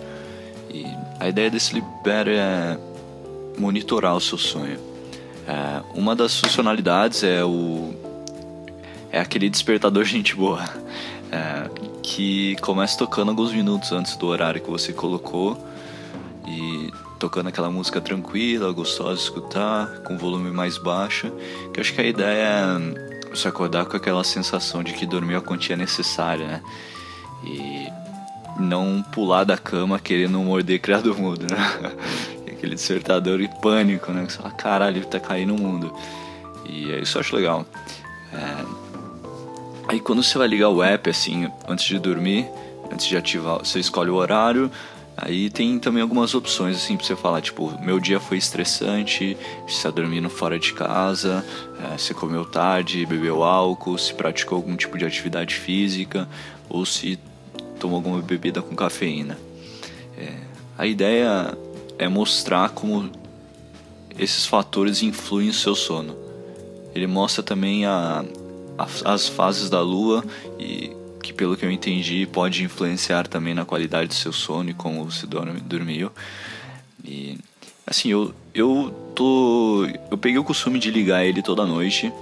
E 0.68 0.84
a 1.18 1.26
ideia 1.26 1.50
desse 1.50 1.68
Sleep 1.68 1.86
Better 2.04 2.34
é 2.36 2.78
monitorar 3.56 4.14
o 4.14 4.20
seu 4.20 4.36
sonho. 4.36 4.78
Uma 5.94 6.14
das 6.14 6.38
funcionalidades 6.38 7.24
é 7.24 7.42
o 7.42 7.94
é 9.10 9.20
aquele 9.20 9.48
despertador 9.48 10.04
gente 10.04 10.34
boa. 10.34 10.62
É, 11.34 11.68
que 12.00 12.54
começa 12.60 12.96
tocando 12.96 13.30
alguns 13.30 13.52
minutos 13.52 13.90
antes 13.90 14.14
do 14.14 14.28
horário 14.28 14.60
que 14.60 14.70
você 14.70 14.92
colocou 14.92 15.58
e 16.46 16.92
tocando 17.18 17.48
aquela 17.48 17.68
música 17.68 18.00
tranquila, 18.00 18.70
gostosa 18.70 19.16
de 19.16 19.22
escutar, 19.22 19.98
com 20.04 20.16
volume 20.16 20.52
mais 20.52 20.78
baixo. 20.78 21.32
Que 21.72 21.80
eu 21.80 21.82
acho 21.82 21.92
que 21.92 22.00
a 22.00 22.06
ideia 22.06 22.46
é 22.46 23.30
você 23.30 23.48
acordar 23.48 23.86
com 23.86 23.96
aquela 23.96 24.22
sensação 24.22 24.84
de 24.84 24.92
que 24.92 25.04
dormiu 25.04 25.38
a 25.38 25.42
quantia 25.42 25.76
necessária, 25.76 26.46
né? 26.46 26.62
E 27.44 27.88
não 28.60 29.02
pular 29.02 29.42
da 29.42 29.58
cama 29.58 29.98
querendo 29.98 30.38
morder 30.38 30.78
criado 30.78 31.16
mudo, 31.16 31.46
né? 31.52 31.94
Aquele 32.46 32.76
despertador 32.76 33.40
e 33.40 33.48
pânico, 33.60 34.12
né? 34.12 34.24
Você 34.28 34.36
fala, 34.36 34.52
caralho, 34.52 35.04
tá 35.06 35.18
caindo 35.18 35.56
o 35.56 35.58
mundo. 35.58 35.92
E 36.64 36.92
é 36.92 37.00
isso 37.00 37.18
eu 37.18 37.22
acho 37.22 37.34
legal. 37.34 37.66
É, 38.32 38.83
Aí 39.86 40.00
quando 40.00 40.22
você 40.22 40.38
vai 40.38 40.48
ligar 40.48 40.70
o 40.70 40.82
app, 40.82 41.10
assim, 41.10 41.50
antes 41.68 41.84
de 41.84 41.98
dormir, 41.98 42.48
antes 42.90 43.06
de 43.06 43.16
ativar, 43.16 43.58
você 43.58 43.78
escolhe 43.78 44.10
o 44.10 44.14
horário. 44.14 44.70
Aí 45.16 45.48
tem 45.48 45.78
também 45.78 46.02
algumas 46.02 46.34
opções 46.34 46.76
assim 46.76 46.96
pra 46.96 47.06
você 47.06 47.14
falar, 47.14 47.40
tipo, 47.40 47.78
meu 47.80 48.00
dia 48.00 48.18
foi 48.18 48.36
estressante, 48.36 49.36
se 49.68 49.76
está 49.76 49.88
dormindo 49.88 50.28
fora 50.28 50.58
de 50.58 50.72
casa, 50.72 51.44
é, 51.92 51.96
se 51.96 52.12
comeu 52.12 52.44
tarde, 52.44 53.06
bebeu 53.06 53.44
álcool, 53.44 53.96
se 53.96 54.12
praticou 54.12 54.56
algum 54.56 54.74
tipo 54.74 54.98
de 54.98 55.04
atividade 55.04 55.54
física 55.54 56.28
ou 56.68 56.84
se 56.84 57.16
tomou 57.78 57.96
alguma 57.96 58.20
bebida 58.20 58.60
com 58.60 58.74
cafeína. 58.74 59.38
É, 60.18 60.32
a 60.76 60.84
ideia 60.84 61.56
é 61.96 62.08
mostrar 62.08 62.70
como 62.70 63.08
esses 64.18 64.46
fatores 64.46 65.00
influem 65.02 65.48
no 65.48 65.52
seu 65.52 65.76
sono. 65.76 66.16
Ele 66.92 67.06
mostra 67.06 67.42
também 67.42 67.86
a, 67.86 68.24
as 68.78 69.28
fases 69.28 69.70
da 69.70 69.80
lua 69.80 70.24
e 70.58 70.90
que 71.22 71.32
pelo 71.32 71.56
que 71.56 71.64
eu 71.64 71.70
entendi 71.70 72.26
pode 72.26 72.62
influenciar 72.62 73.26
também 73.26 73.54
na 73.54 73.64
qualidade 73.64 74.08
do 74.08 74.14
seu 74.14 74.32
sono 74.32 74.70
e 74.70 74.74
como 74.74 75.04
você 75.04 75.26
dorme, 75.26 75.60
dormiu. 75.60 76.10
E 77.04 77.38
assim, 77.86 78.10
eu 78.10 78.34
eu 78.54 78.94
tô 79.14 79.86
eu 80.10 80.18
peguei 80.18 80.38
o 80.38 80.44
costume 80.44 80.78
de 80.78 80.90
ligar 80.90 81.24
ele 81.24 81.42
toda 81.42 81.64
noite. 81.64 82.12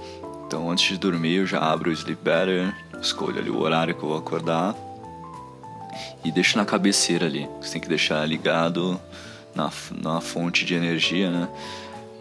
Então 0.47 0.69
antes 0.69 0.87
de 0.87 0.97
dormir 0.97 1.35
eu 1.35 1.45
já 1.45 1.59
abro 1.59 1.89
o 1.89 1.93
Sleep 1.93 2.21
Better, 2.23 2.73
escolho 3.01 3.39
ali 3.39 3.49
o 3.49 3.59
horário 3.59 3.93
que 3.93 4.03
eu 4.03 4.09
vou 4.09 4.17
acordar 4.17 4.75
e 6.23 6.31
deixo 6.31 6.57
na 6.57 6.65
cabeceira 6.65 7.25
ali. 7.25 7.47
Você 7.61 7.73
tem 7.73 7.81
que 7.81 7.89
deixar 7.89 8.25
ligado 8.25 8.99
na, 9.53 9.71
na 10.01 10.21
fonte 10.21 10.65
de 10.65 10.73
energia, 10.73 11.29
né? 11.29 11.49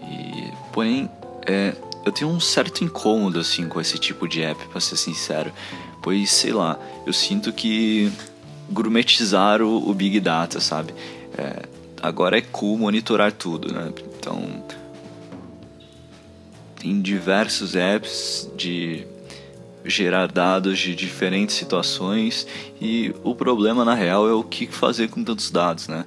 E 0.02 0.52
porém 0.72 1.08
é 1.46 1.74
eu 2.04 2.12
tenho 2.12 2.30
um 2.30 2.40
certo 2.40 2.84
incômodo 2.84 3.38
assim 3.38 3.68
com 3.68 3.80
esse 3.80 3.98
tipo 3.98 4.28
de 4.28 4.42
app, 4.42 4.66
para 4.68 4.80
ser 4.80 4.96
sincero, 4.96 5.52
pois 6.02 6.30
sei 6.30 6.52
lá, 6.52 6.78
eu 7.06 7.12
sinto 7.12 7.52
que 7.52 8.12
gourmetizaram 8.70 9.76
o 9.76 9.94
Big 9.94 10.18
Data, 10.20 10.60
sabe? 10.60 10.94
É, 11.36 11.62
agora 12.02 12.38
é 12.38 12.40
cool 12.40 12.78
monitorar 12.78 13.32
tudo, 13.32 13.72
né? 13.72 13.92
Então 14.18 14.64
tem 16.76 17.00
diversos 17.00 17.76
apps 17.76 18.50
de 18.56 19.06
gerar 19.84 20.26
dados 20.26 20.78
de 20.78 20.94
diferentes 20.94 21.56
situações 21.56 22.46
e 22.80 23.14
o 23.22 23.34
problema 23.34 23.84
na 23.84 23.94
real 23.94 24.28
é 24.28 24.32
o 24.32 24.42
que 24.42 24.66
fazer 24.66 25.08
com 25.08 25.22
tantos 25.22 25.50
dados, 25.50 25.88
né? 25.88 26.04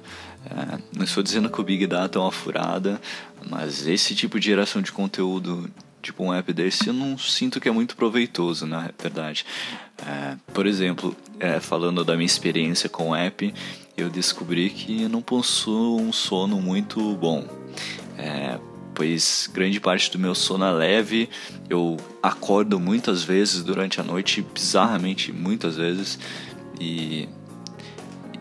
É, 0.50 0.78
não 0.96 1.04
estou 1.04 1.22
dizendo 1.22 1.50
que 1.50 1.60
o 1.60 1.64
Big 1.64 1.86
Data 1.86 2.18
é 2.18 2.22
uma 2.22 2.30
furada, 2.30 3.00
mas 3.48 3.86
esse 3.86 4.14
tipo 4.14 4.38
de 4.38 4.46
geração 4.46 4.80
de 4.80 4.92
conteúdo, 4.92 5.68
tipo 6.06 6.24
um 6.24 6.32
app 6.32 6.52
desse, 6.52 6.88
eu 6.88 6.94
não 6.94 7.18
sinto 7.18 7.60
que 7.60 7.68
é 7.68 7.72
muito 7.72 7.96
proveitoso, 7.96 8.66
na 8.66 8.90
verdade. 9.00 9.44
É, 10.06 10.36
por 10.52 10.66
exemplo, 10.66 11.16
é, 11.40 11.58
falando 11.58 12.04
da 12.04 12.14
minha 12.14 12.26
experiência 12.26 12.88
com 12.88 13.10
o 13.10 13.14
app, 13.14 13.52
eu 13.96 14.08
descobri 14.08 14.70
que 14.70 15.02
eu 15.02 15.08
não 15.08 15.20
possuo 15.20 16.00
um 16.00 16.12
sono 16.12 16.60
muito 16.60 17.14
bom. 17.16 17.44
É, 18.16 18.58
pois 18.94 19.50
grande 19.52 19.80
parte 19.80 20.10
do 20.10 20.18
meu 20.18 20.34
sono 20.34 20.64
é 20.64 20.72
leve, 20.72 21.28
eu 21.68 21.96
acordo 22.22 22.78
muitas 22.78 23.22
vezes 23.22 23.62
durante 23.62 24.00
a 24.00 24.04
noite, 24.04 24.42
bizarramente 24.42 25.32
muitas 25.32 25.76
vezes, 25.76 26.18
e 26.80 27.28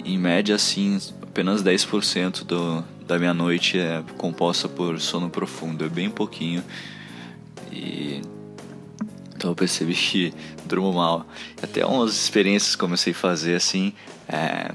em 0.04 0.18
média 0.18 0.56
assim, 0.56 1.00
apenas 1.22 1.64
10% 1.64 2.44
do, 2.44 2.84
da 3.08 3.18
minha 3.18 3.34
noite 3.34 3.80
é 3.80 4.04
composta 4.18 4.70
por 4.70 5.00
sono 5.02 5.30
profundo, 5.30 5.84
é 5.84 5.90
bem 5.90 6.10
pouquinho. 6.10 6.64
E 7.76 8.22
então 9.36 9.52
eu 9.52 9.56
percebi 9.56 9.94
que 9.94 10.34
durmo 10.66 10.94
mal. 10.94 11.28
Até 11.62 11.86
umas 11.86 12.14
experiências 12.14 12.76
que 12.76 12.80
comecei 12.80 13.12
a 13.12 13.16
fazer 13.16 13.56
assim, 13.56 13.94
é, 14.28 14.74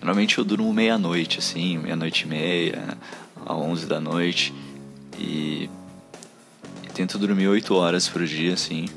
normalmente 0.00 0.38
eu 0.38 0.44
durmo 0.44 0.72
meia-noite 0.72 1.38
assim, 1.38 1.76
meia-noite 1.76 2.24
e 2.24 2.28
meia, 2.28 2.96
a 3.44 3.54
11 3.54 3.86
da 3.86 4.00
noite 4.00 4.54
e, 5.18 5.68
e 6.82 6.88
tento 6.94 7.18
dormir 7.18 7.48
8 7.48 7.74
horas 7.74 8.08
por 8.08 8.24
dia, 8.24 8.54
assim. 8.54 8.88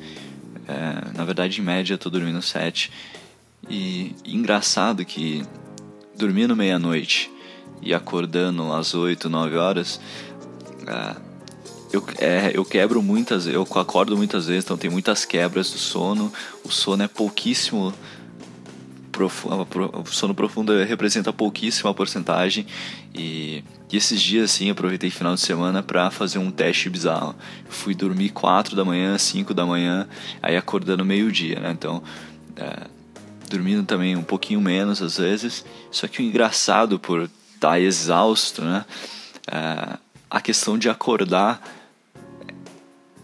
É, 0.67 1.17
na 1.17 1.25
verdade, 1.25 1.59
em 1.59 1.63
média, 1.63 1.95
eu 1.95 1.97
tô 1.97 2.09
dormindo 2.09 2.41
7. 2.41 2.91
E, 3.69 4.15
engraçado 4.25 5.03
que 5.03 5.43
dormindo 6.17 6.55
meia-noite 6.55 7.29
e 7.81 7.93
acordando 7.93 8.71
às 8.71 8.93
8, 8.93 9.29
9 9.29 9.57
horas, 9.57 9.99
é, 10.87 11.32
eu, 11.93 12.03
é, 12.17 12.51
eu 12.55 12.65
quebro 12.65 13.03
muitas, 13.03 13.45
eu 13.45 13.61
acordo 13.61 14.17
muitas 14.17 14.47
vezes, 14.47 14.65
então 14.65 14.75
tem 14.75 14.89
muitas 14.89 15.25
quebras 15.25 15.69
do 15.69 15.77
sono. 15.77 16.33
O 16.63 16.71
sono 16.71 17.03
é 17.03 17.07
pouquíssimo 17.07 17.93
o 19.15 20.05
sono 20.07 20.33
profundo 20.33 20.73
representa 20.83 21.31
pouquíssima 21.31 21.93
porcentagem 21.93 22.65
e, 23.13 23.63
e 23.91 23.95
esses 23.95 24.19
dias 24.19 24.49
assim 24.49 24.71
aproveitei 24.71 25.11
final 25.11 25.35
de 25.35 25.41
semana 25.41 25.83
para 25.83 26.09
fazer 26.09 26.39
um 26.39 26.49
teste 26.49 26.89
bizarro. 26.89 27.35
Fui 27.69 27.93
dormir 27.93 28.29
4 28.29 28.75
da 28.75 28.83
manhã, 28.83 29.15
5 29.15 29.53
da 29.53 29.67
manhã, 29.67 30.07
aí 30.41 30.57
acordando 30.57 31.05
meio-dia, 31.05 31.59
né? 31.59 31.69
Então, 31.71 32.01
é, 32.55 32.87
dormindo 33.47 33.85
também 33.85 34.15
um 34.15 34.23
pouquinho 34.23 34.59
menos 34.59 34.99
às 34.99 35.17
vezes. 35.17 35.63
Só 35.91 36.07
que 36.07 36.19
o 36.19 36.25
engraçado 36.25 36.97
por 36.97 37.29
estar 37.53 37.69
tá 37.69 37.79
exausto, 37.79 38.63
né? 38.63 38.83
É, 39.45 39.97
a 40.27 40.41
questão 40.41 40.75
de 40.75 40.89
acordar 40.89 41.61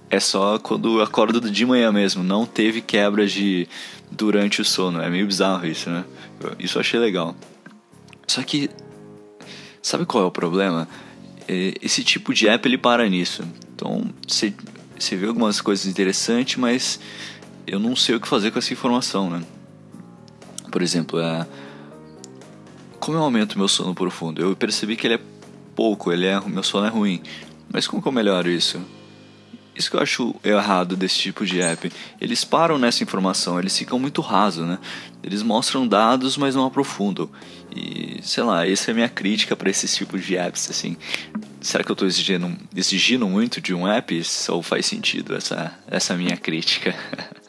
é 0.10 0.20
só 0.20 0.58
quando 0.58 1.02
acordo 1.02 1.40
de 1.52 1.66
manhã 1.66 1.92
mesmo, 1.92 2.24
não 2.24 2.46
teve 2.46 2.82
quebra 2.82 3.28
de 3.28 3.68
durante 4.12 4.62
o 4.62 4.66
sono. 4.66 5.02
É 5.02 5.10
meio 5.10 5.28
bizarro 5.28 5.66
isso, 5.68 5.90
né? 5.90 6.04
Isso 6.58 6.78
eu 6.78 6.82
achei 6.82 7.00
legal. 7.00 7.36
Só 8.28 8.42
que 8.42 8.70
sabe 9.82 10.06
qual 10.06 10.24
é 10.24 10.28
o 10.28 10.32
problema? 10.32 10.88
É, 11.48 11.74
esse 11.82 12.04
tipo 12.04 12.34
de 12.34 12.48
app 12.48 12.68
ele 12.68 12.78
para 12.78 13.08
nisso. 13.08 13.44
Então 13.76 14.04
você, 14.28 14.54
vê 15.16 15.28
algumas 15.28 15.62
coisas 15.62 15.86
interessantes, 15.86 16.58
mas 16.58 17.00
eu 17.68 17.80
não 17.80 17.96
sei 17.96 18.16
o 18.16 18.20
que 18.20 18.28
fazer 18.28 18.52
com 18.52 18.60
essa 18.60 18.74
informação, 18.74 19.30
né? 19.30 19.44
Por 20.72 20.82
exemplo, 20.82 21.20
é, 21.20 21.48
como 23.00 23.18
eu 23.18 23.24
aumento 23.24 23.58
meu 23.58 23.68
sono 23.68 23.94
profundo? 23.94 24.42
Eu 24.42 24.56
percebi 24.56 24.96
que 24.96 25.06
ele 25.06 25.16
é 25.16 25.22
pouco, 25.76 26.12
ele 26.12 26.26
é, 26.26 26.40
meu 26.42 26.64
sono 26.64 26.88
é 26.88 26.90
ruim. 26.90 27.22
Mas 27.72 27.88
como 27.88 28.02
que 28.02 28.08
eu 28.08 28.12
melhoro 28.12 28.50
isso? 28.50 28.80
Isso 29.80 29.90
que 29.90 29.96
eu 29.96 30.02
acho 30.02 30.36
errado 30.44 30.98
desse 30.98 31.18
tipo 31.18 31.46
de 31.46 31.62
app. 31.62 31.90
Eles 32.20 32.44
param 32.44 32.78
nessa 32.78 33.02
informação, 33.02 33.58
eles 33.58 33.78
ficam 33.78 33.98
muito 33.98 34.20
rasos, 34.20 34.68
né? 34.68 34.78
Eles 35.24 35.42
mostram 35.42 35.88
dados, 35.88 36.36
mas 36.36 36.54
não 36.54 36.66
aprofundam. 36.66 37.30
E, 37.74 38.20
sei 38.22 38.44
lá, 38.44 38.68
essa 38.68 38.90
é 38.90 38.92
a 38.92 38.96
minha 38.96 39.08
crítica 39.08 39.56
para 39.56 39.70
esse 39.70 39.88
tipo 39.88 40.20
de 40.20 40.36
apps, 40.36 40.70
assim. 40.70 40.98
Será 41.62 41.82
que 41.82 41.90
eu 41.90 41.94
estou 41.94 42.06
exigindo, 42.06 42.54
exigindo 42.76 43.26
muito 43.26 43.62
de 43.62 43.74
um 43.74 43.88
app? 43.88 44.22
Ou 44.50 44.62
faz 44.62 44.86
sentido 44.86 45.34
essa, 45.34 45.74
essa 45.88 46.14
minha 46.14 46.36
crítica? 46.36 46.94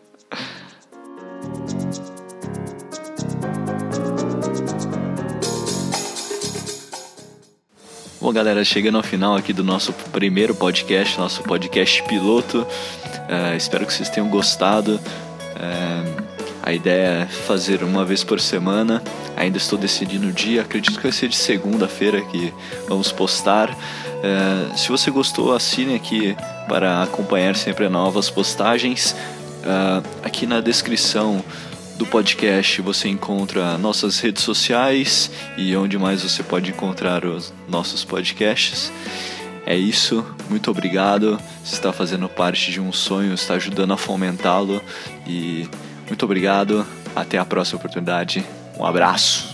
Bom, 8.21 8.35
galera, 8.35 8.63
chegando 8.63 8.99
ao 8.99 9.03
final 9.03 9.35
aqui 9.35 9.51
do 9.51 9.65
nosso 9.65 9.95
primeiro 10.13 10.55
podcast, 10.55 11.19
nosso 11.19 11.43
podcast 11.43 12.03
piloto. 12.03 12.67
É, 13.27 13.57
espero 13.57 13.87
que 13.87 13.95
vocês 13.95 14.11
tenham 14.11 14.29
gostado. 14.29 15.01
É, 15.57 16.23
a 16.63 16.71
ideia 16.71 17.23
é 17.23 17.27
fazer 17.27 17.83
uma 17.83 18.05
vez 18.05 18.23
por 18.23 18.39
semana. 18.39 19.03
Ainda 19.35 19.57
estou 19.57 19.79
decidindo 19.79 20.27
o 20.27 20.33
dia. 20.33 20.61
Acredito 20.61 20.99
que 20.99 21.03
vai 21.03 21.13
ser 21.13 21.29
de 21.29 21.37
segunda-feira 21.37 22.21
que 22.21 22.53
vamos 22.87 23.11
postar. 23.11 23.75
É, 24.23 24.77
se 24.77 24.91
você 24.91 25.11
gostou, 25.11 25.55
assine 25.55 25.95
aqui 25.95 26.37
para 26.69 27.03
acompanhar 27.03 27.57
sempre 27.57 27.89
novas 27.89 28.29
postagens. 28.29 29.17
Aqui 30.23 30.47
na 30.47 30.61
descrição 30.61 31.43
do 32.01 32.07
podcast 32.07 32.81
você 32.81 33.11
encontra 33.11 33.77
nossas 33.77 34.19
redes 34.21 34.43
sociais 34.43 35.31
e 35.55 35.77
onde 35.77 35.99
mais 35.99 36.23
você 36.23 36.43
pode 36.43 36.71
encontrar 36.71 37.27
os 37.27 37.53
nossos 37.69 38.03
podcasts. 38.07 38.91
É 39.67 39.77
isso, 39.77 40.25
muito 40.49 40.71
obrigado. 40.71 41.39
Você 41.63 41.75
está 41.75 41.93
fazendo 41.93 42.27
parte 42.27 42.73
de 42.73 42.81
um 42.81 42.91
sonho, 42.91 43.35
está 43.35 43.53
ajudando 43.53 43.93
a 43.93 43.99
fomentá-lo 43.99 44.81
e 45.27 45.69
muito 46.07 46.25
obrigado. 46.25 46.87
Até 47.15 47.37
a 47.37 47.45
próxima 47.45 47.79
oportunidade. 47.79 48.43
Um 48.79 48.87
abraço. 48.87 49.50